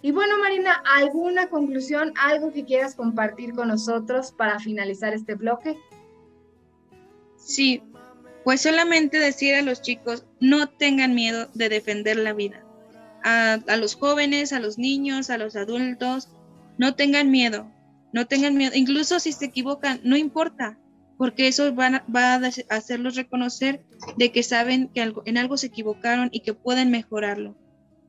[0.00, 5.76] Y bueno, Marina, ¿alguna conclusión, algo que quieras compartir con nosotros para finalizar este bloque?
[7.36, 7.82] Sí,
[8.44, 12.64] pues solamente decir a los chicos, no tengan miedo de defender la vida.
[13.24, 16.30] A, a los jóvenes, a los niños, a los adultos,
[16.78, 17.70] no tengan miedo,
[18.14, 20.78] no tengan miedo, incluso si se equivocan, no importa,
[21.18, 23.84] porque eso va a hacerlos reconocer
[24.16, 27.56] de que saben que en algo se equivocaron y que pueden mejorarlo.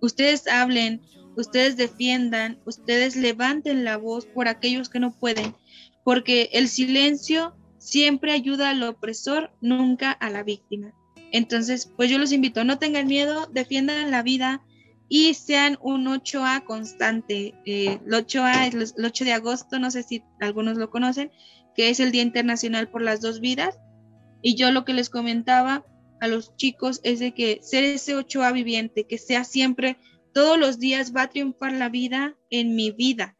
[0.01, 1.01] Ustedes hablen,
[1.35, 5.55] ustedes defiendan, ustedes levanten la voz por aquellos que no pueden,
[6.03, 10.93] porque el silencio siempre ayuda al opresor, nunca a la víctima.
[11.31, 14.61] Entonces, pues yo los invito, no tengan miedo, defiendan la vida,
[15.07, 17.53] y sean un 8A constante.
[17.65, 21.31] Eh, el 8A es el 8 de agosto, no sé si algunos lo conocen,
[21.75, 23.79] que es el Día Internacional por las Dos Vidas.
[24.41, 25.85] Y yo lo que les comentaba
[26.21, 29.97] a los chicos es de que ser ese 8A viviente, que sea siempre,
[30.33, 33.37] todos los días va a triunfar la vida en mi vida.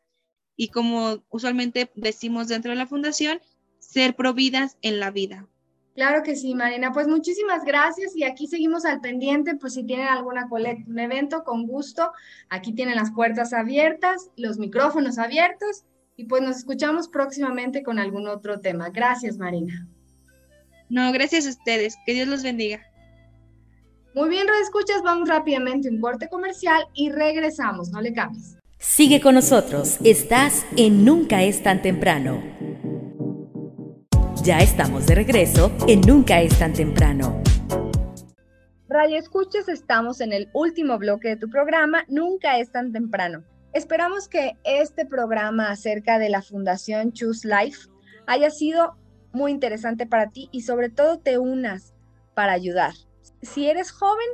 [0.56, 3.40] Y como usualmente decimos dentro de la fundación,
[3.80, 5.48] ser providas en la vida.
[5.96, 6.92] Claro que sí, Marina.
[6.92, 11.44] Pues muchísimas gracias y aquí seguimos al pendiente, pues si tienen alguna colecta, un evento,
[11.46, 12.12] con gusto.
[12.50, 15.86] Aquí tienen las puertas abiertas, los micrófonos abiertos
[16.18, 18.90] y pues nos escuchamos próximamente con algún otro tema.
[18.90, 19.88] Gracias, Marina.
[20.90, 21.96] No, gracias a ustedes.
[22.06, 22.82] Que Dios los bendiga.
[24.14, 28.58] Muy bien, escuchas, vamos rápidamente a un corte comercial y regresamos, no le cambies.
[28.78, 32.42] Sigue con nosotros, estás en Nunca es tan temprano.
[34.46, 37.42] Ya estamos de regreso en Nunca es tan temprano.
[38.88, 43.44] Radio Escuchas, estamos en el último bloque de tu programa, Nunca es tan temprano.
[43.74, 47.90] Esperamos que este programa acerca de la Fundación Choose Life
[48.28, 48.96] haya sido
[49.34, 51.96] muy interesante para ti y sobre todo te unas
[52.36, 52.94] para ayudar.
[53.42, 54.30] Si eres joven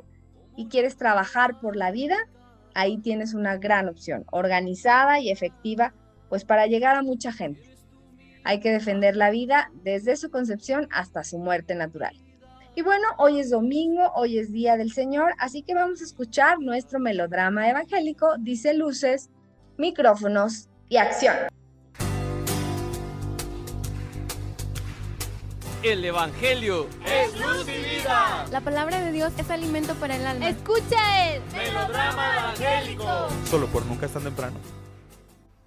[0.58, 2.18] y quieres trabajar por la vida,
[2.74, 5.94] ahí tienes una gran opción, organizada y efectiva,
[6.28, 7.71] pues para llegar a mucha gente.
[8.44, 12.16] Hay que defender la vida desde su concepción hasta su muerte natural.
[12.74, 16.60] Y bueno, hoy es domingo, hoy es Día del Señor, así que vamos a escuchar
[16.60, 19.30] nuestro melodrama evangélico, dice luces,
[19.78, 21.36] micrófonos y acción.
[25.84, 28.46] El Evangelio es luz y vida.
[28.52, 30.48] La palabra de Dios es alimento para el alma.
[30.48, 33.28] Escucha el melodrama evangélico.
[33.46, 34.58] Solo por nunca es tan temprano.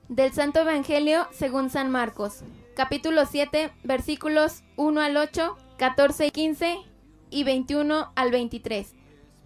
[0.09, 2.45] Del Santo Evangelio según San Marcos,
[2.75, 6.77] capítulo 7, versículos 1 al 8, 14 y 15
[7.31, 8.95] y 21 al 23.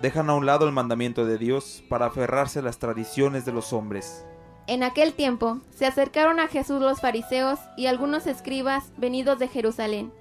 [0.00, 3.72] Dejan a un lado el mandamiento de Dios para aferrarse a las tradiciones de los
[3.72, 4.24] hombres.
[4.66, 10.12] En aquel tiempo se acercaron a Jesús los fariseos y algunos escribas venidos de Jerusalén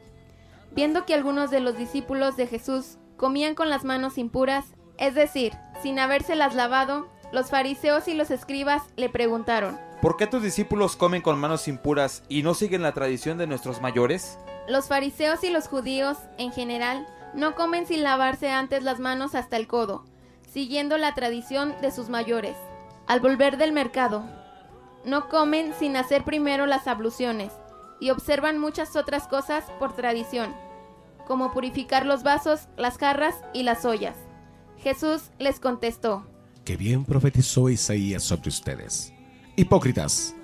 [0.78, 4.66] viendo que algunos de los discípulos de Jesús comían con las manos impuras,
[4.98, 10.44] es decir, sin habérselas lavado, los fariseos y los escribas le preguntaron, ¿Por qué tus
[10.44, 14.38] discípulos comen con manos impuras y no siguen la tradición de nuestros mayores?
[14.68, 19.58] Los fariseos y los judíos, en general, no comen sin lavarse antes las manos hasta
[19.58, 20.06] el codo,
[20.52, 22.56] siguiendo la tradición de sus mayores.
[23.08, 24.24] Al volver del mercado,
[25.04, 27.52] no comen sin hacer primero las abluciones,
[28.00, 30.54] y observan muchas otras cosas por tradición,
[31.26, 34.16] como purificar los vasos, las jarras y las ollas.
[34.78, 36.28] Jesús les contestó,
[36.66, 39.12] Que bien profetizó Isaías sobre ustedes.
[39.60, 40.36] Hipócritas,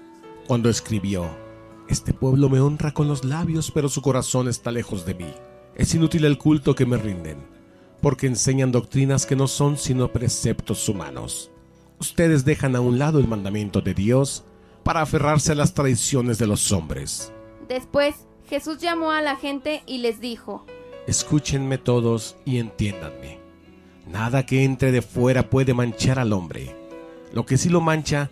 [0.47, 1.29] cuando escribió,
[1.87, 5.31] Este pueblo me honra con los labios, pero su corazón está lejos de mí.
[5.75, 7.37] Es inútil el culto que me rinden,
[8.01, 11.51] porque enseñan doctrinas que no son sino preceptos humanos.
[11.99, 14.45] Ustedes dejan a un lado el mandamiento de Dios
[14.81, 17.31] para aferrarse a las tradiciones de los hombres.
[17.67, 18.15] Después
[18.49, 20.65] Jesús llamó a la gente y les dijo,
[21.05, 23.37] Escúchenme todos y entiéndanme.
[24.07, 26.75] Nada que entre de fuera puede manchar al hombre.
[27.31, 28.31] Lo que sí lo mancha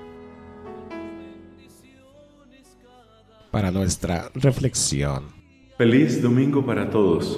[3.51, 5.25] Para nuestra reflexión.
[5.77, 7.37] Feliz domingo para todos.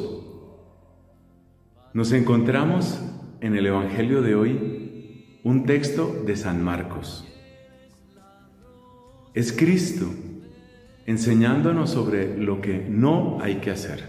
[1.95, 3.01] Nos encontramos
[3.41, 7.27] en el Evangelio de hoy un texto de San Marcos.
[9.33, 10.05] Es Cristo
[11.07, 14.03] enseñándonos sobre lo que no hay que hacer.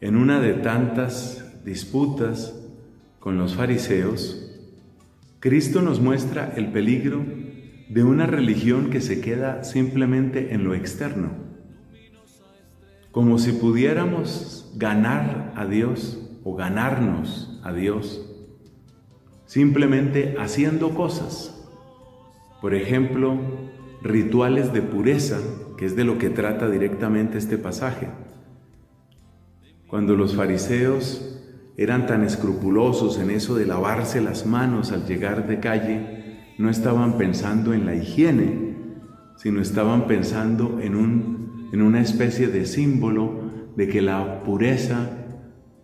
[0.00, 2.52] En una de tantas disputas
[3.20, 4.52] con los fariseos,
[5.38, 7.24] Cristo nos muestra el peligro
[7.88, 11.30] de una religión que se queda simplemente en lo externo,
[13.10, 18.28] como si pudiéramos ganar a Dios o ganarnos a Dios
[19.52, 21.54] simplemente haciendo cosas.
[22.62, 23.36] Por ejemplo,
[24.00, 25.40] rituales de pureza,
[25.76, 28.08] que es de lo que trata directamente este pasaje.
[29.88, 31.38] Cuando los fariseos
[31.76, 36.21] eran tan escrupulosos en eso de lavarse las manos al llegar de calle,
[36.62, 38.76] no estaban pensando en la higiene,
[39.34, 45.10] sino estaban pensando en, un, en una especie de símbolo de que la pureza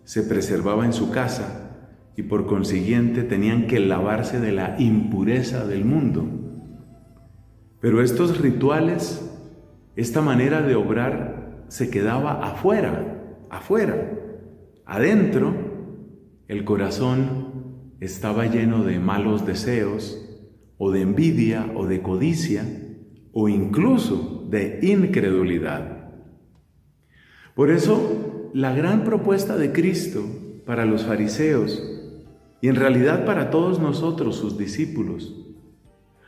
[0.05, 1.75] se preservaba en su casa
[2.15, 6.25] y por consiguiente tenían que lavarse de la impureza del mundo.
[7.81, 9.29] Pero estos rituales,
[9.97, 14.13] esta manera de obrar, se quedaba afuera, afuera.
[14.85, 15.53] Adentro,
[16.47, 20.25] el corazón estaba lleno de malos deseos,
[20.79, 22.65] o de envidia, o de codicia,
[23.33, 26.09] o incluso de incredulidad.
[27.53, 30.23] Por eso, la gran propuesta de Cristo
[30.65, 31.83] para los fariseos,
[32.61, 35.35] y en realidad para todos nosotros, sus discípulos,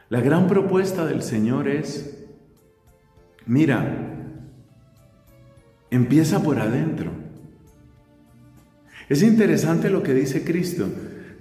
[0.09, 2.27] la gran propuesta del Señor es,
[3.45, 4.35] mira,
[5.89, 7.11] empieza por adentro.
[9.07, 10.89] Es interesante lo que dice Cristo.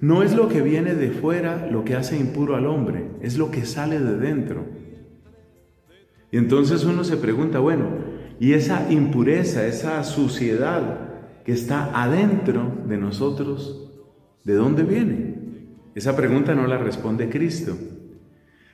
[0.00, 3.50] No es lo que viene de fuera lo que hace impuro al hombre, es lo
[3.50, 4.64] que sale de dentro.
[6.32, 7.88] Y entonces uno se pregunta, bueno,
[8.38, 11.08] ¿y esa impureza, esa suciedad
[11.44, 13.90] que está adentro de nosotros,
[14.44, 15.34] de dónde viene?
[15.94, 17.76] Esa pregunta no la responde Cristo.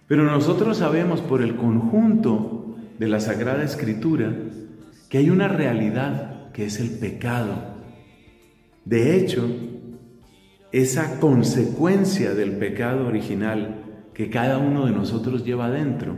[0.06, 4.32] Pero nosotros sabemos por el conjunto de la Sagrada Escritura
[5.08, 7.74] que hay una realidad que es el pecado.
[8.84, 9.48] De hecho,
[10.76, 16.16] esa consecuencia del pecado original que cada uno de nosotros lleva dentro.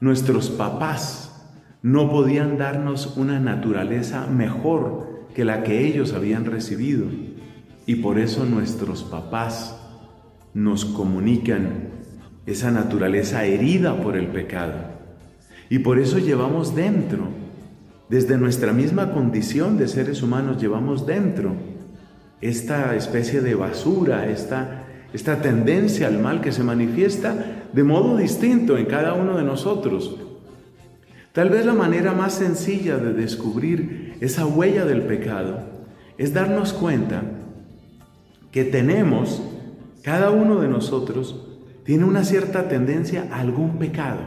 [0.00, 1.46] Nuestros papás
[1.82, 7.04] no podían darnos una naturaleza mejor que la que ellos habían recibido.
[7.84, 9.78] Y por eso nuestros papás
[10.54, 11.90] nos comunican
[12.46, 14.76] esa naturaleza herida por el pecado.
[15.68, 17.28] Y por eso llevamos dentro,
[18.08, 21.73] desde nuestra misma condición de seres humanos, llevamos dentro
[22.44, 24.84] esta especie de basura, esta,
[25.14, 30.18] esta tendencia al mal que se manifiesta de modo distinto en cada uno de nosotros.
[31.32, 35.60] Tal vez la manera más sencilla de descubrir esa huella del pecado
[36.18, 37.22] es darnos cuenta
[38.52, 39.42] que tenemos,
[40.02, 41.48] cada uno de nosotros,
[41.84, 44.20] tiene una cierta tendencia a algún pecado.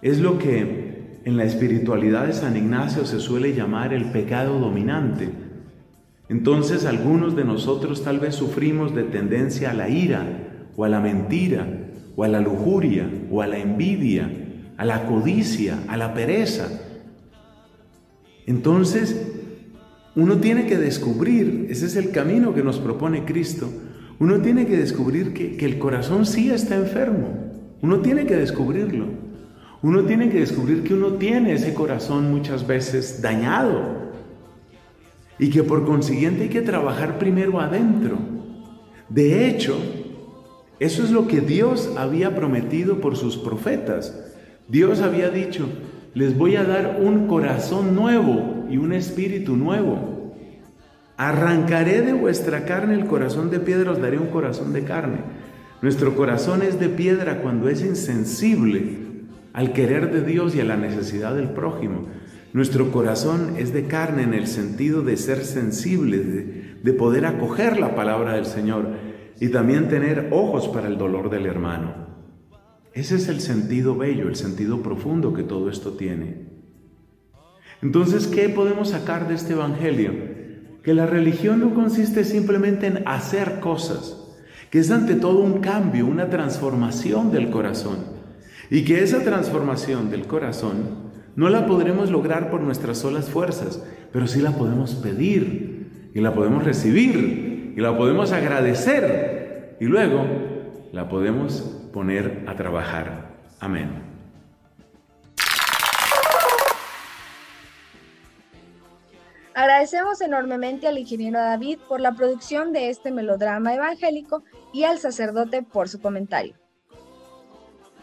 [0.00, 5.47] Es lo que en la espiritualidad de San Ignacio se suele llamar el pecado dominante
[6.28, 11.00] entonces algunos de nosotros tal vez sufrimos de tendencia a la ira o a la
[11.00, 11.66] mentira
[12.16, 14.30] o a la lujuria o a la envidia,
[14.76, 16.68] a la codicia, a la pereza.
[18.46, 19.34] Entonces,
[20.14, 23.68] uno tiene que descubrir, ese es el camino que nos propone Cristo,
[24.18, 27.52] uno tiene que descubrir que, que el corazón sí está enfermo,
[27.82, 29.06] uno tiene que descubrirlo,
[29.80, 33.97] uno tiene que descubrir que uno tiene ese corazón muchas veces dañado,
[35.38, 38.18] y que por consiguiente hay que trabajar primero adentro.
[39.08, 39.76] De hecho,
[40.80, 44.16] eso es lo que Dios había prometido por sus profetas.
[44.68, 45.68] Dios había dicho,
[46.14, 50.34] les voy a dar un corazón nuevo y un espíritu nuevo.
[51.16, 55.18] Arrancaré de vuestra carne el corazón de piedra, os daré un corazón de carne.
[55.82, 58.98] Nuestro corazón es de piedra cuando es insensible
[59.52, 62.06] al querer de Dios y a la necesidad del prójimo.
[62.52, 66.18] Nuestro corazón es de carne en el sentido de ser sensible,
[66.82, 68.88] de, poder acoger la palabra del Señor
[69.38, 72.08] y también tener ojos para el dolor del hermano.
[72.94, 76.48] Ese es el sentido bello, el sentido profundo que todo esto tiene.
[77.82, 80.12] Entonces, ¿qué podemos sacar de este Evangelio?
[80.82, 84.16] Que la religión no consiste simplemente en hacer cosas,
[84.70, 87.98] que es ante todo un cambio, una transformación del corazón.
[88.70, 91.07] Y que esa transformación del corazón
[91.38, 93.80] no la podremos lograr por nuestras solas fuerzas,
[94.12, 100.26] pero sí la podemos pedir y la podemos recibir y la podemos agradecer y luego
[100.90, 101.60] la podemos
[101.92, 103.28] poner a trabajar.
[103.60, 103.88] Amén.
[109.54, 115.62] Agradecemos enormemente al ingeniero David por la producción de este melodrama evangélico y al sacerdote
[115.62, 116.56] por su comentario.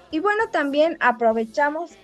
[0.09, 1.97] Y bueno, también aprovechamos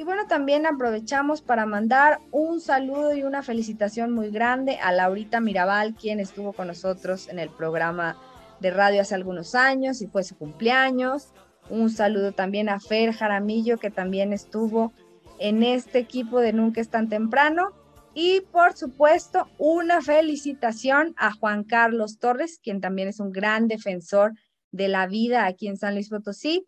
[0.00, 5.40] y bueno, también aprovechamos para mandar un saludo y una felicitación muy grande a Laurita
[5.40, 8.16] Mirabal, quien estuvo con nosotros en el programa
[8.60, 11.34] de radio hace algunos años y fue su cumpleaños.
[11.68, 14.94] Un saludo también a Fer Jaramillo, que también estuvo
[15.38, 17.72] en este equipo de Nunca es tan temprano.
[18.14, 24.32] Y por supuesto, una felicitación a Juan Carlos Torres, quien también es un gran defensor
[24.72, 26.66] de la vida aquí en San Luis Potosí.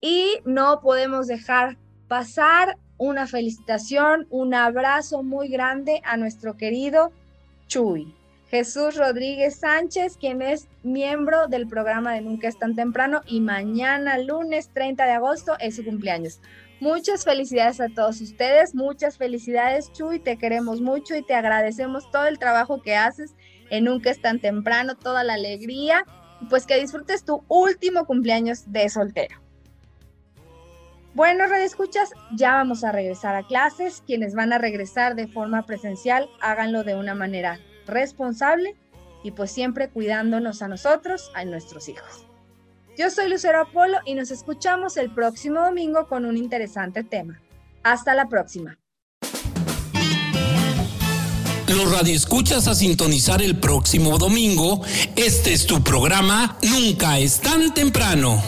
[0.00, 1.76] Y no podemos dejar
[2.12, 7.10] pasar una felicitación, un abrazo muy grande a nuestro querido
[7.68, 8.14] Chuy.
[8.50, 14.18] Jesús Rodríguez Sánchez, quien es miembro del programa de Nunca es tan temprano y mañana
[14.18, 16.42] lunes 30 de agosto es su cumpleaños.
[16.80, 22.26] Muchas felicidades a todos ustedes, muchas felicidades Chuy, te queremos mucho y te agradecemos todo
[22.26, 23.34] el trabajo que haces
[23.70, 26.04] en Nunca es tan temprano, toda la alegría,
[26.50, 29.41] pues que disfrutes tu último cumpleaños de soltero.
[31.14, 34.02] Bueno, Escuchas, ya vamos a regresar a clases.
[34.06, 38.76] Quienes van a regresar de forma presencial, háganlo de una manera responsable
[39.22, 42.26] y pues siempre cuidándonos a nosotros, a nuestros hijos.
[42.96, 47.40] Yo soy Lucero Apolo y nos escuchamos el próximo domingo con un interesante tema.
[47.82, 48.78] Hasta la próxima.
[51.68, 54.82] Los radioescuchas a sintonizar el próximo domingo.
[55.16, 58.42] Este es tu programa Nunca es tan temprano.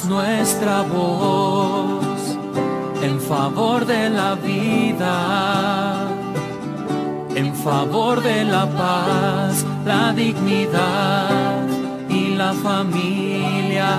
[0.00, 2.38] Nuestra voz
[3.02, 6.08] en favor de la vida,
[7.36, 11.68] en favor de la paz, la dignidad
[12.08, 13.94] y la familia.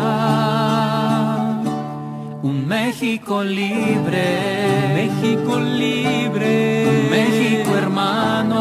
[2.42, 8.60] Un México libre, México libre, un México hermano,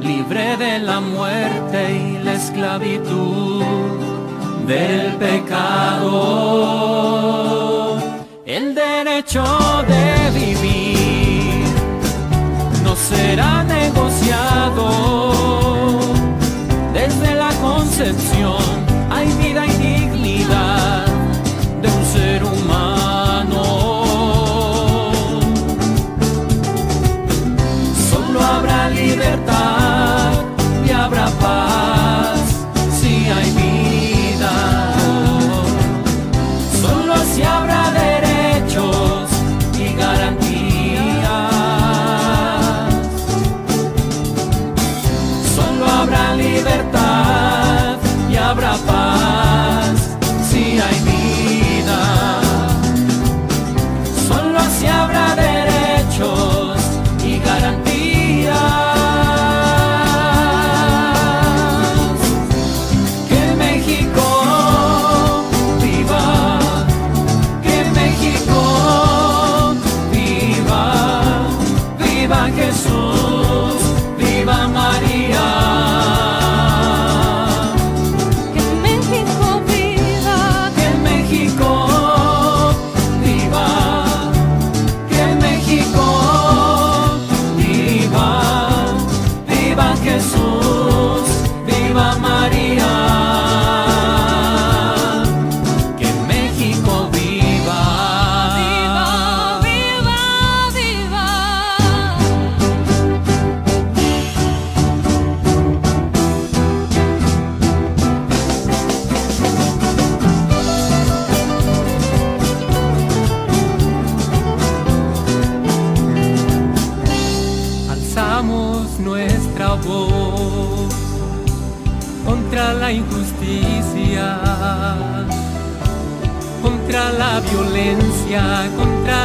[0.00, 3.59] libre de la muerte y la esclavitud
[4.70, 6.06] del pecado,
[8.46, 9.42] el derecho
[9.88, 11.64] de vivir
[12.84, 14.86] no será negociado
[16.94, 18.39] desde la concepción.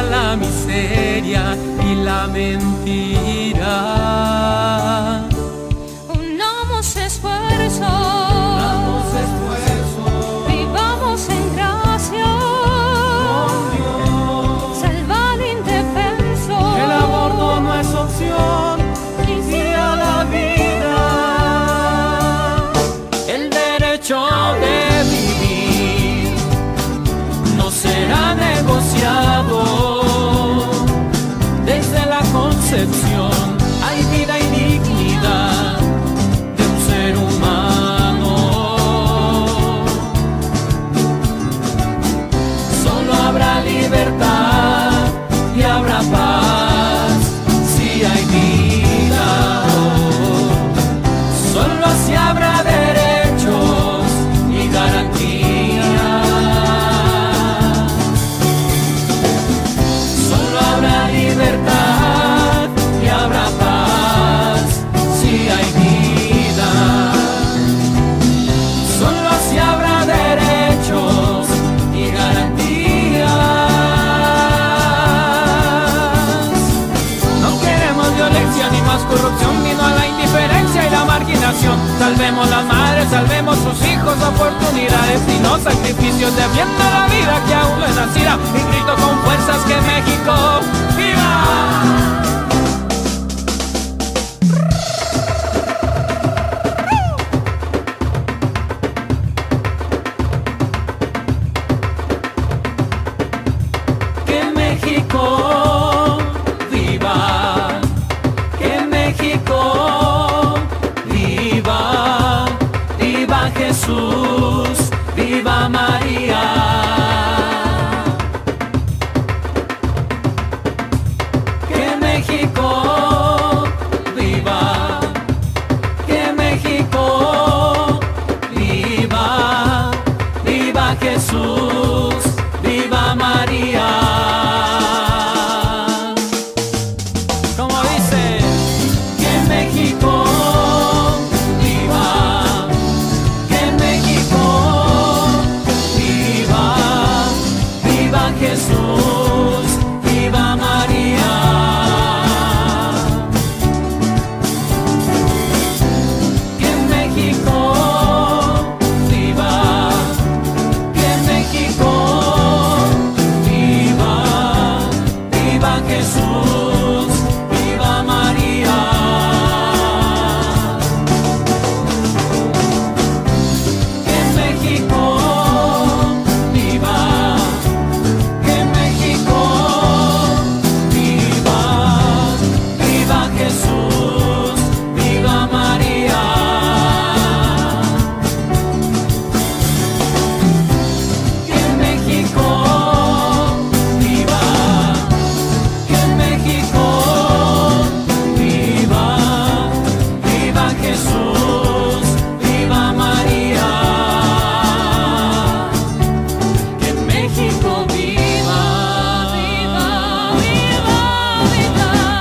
[0.02, 3.68] la miseria y la mentira.
[6.08, 8.35] Unamos esfuerzos.
[32.76, 33.35] decepción.
[83.10, 87.96] salvemos sus hijos oportunidades y no sacrificios, de defiendo la vida que aún no es
[87.96, 90.60] nacida y grito con fuerzas que México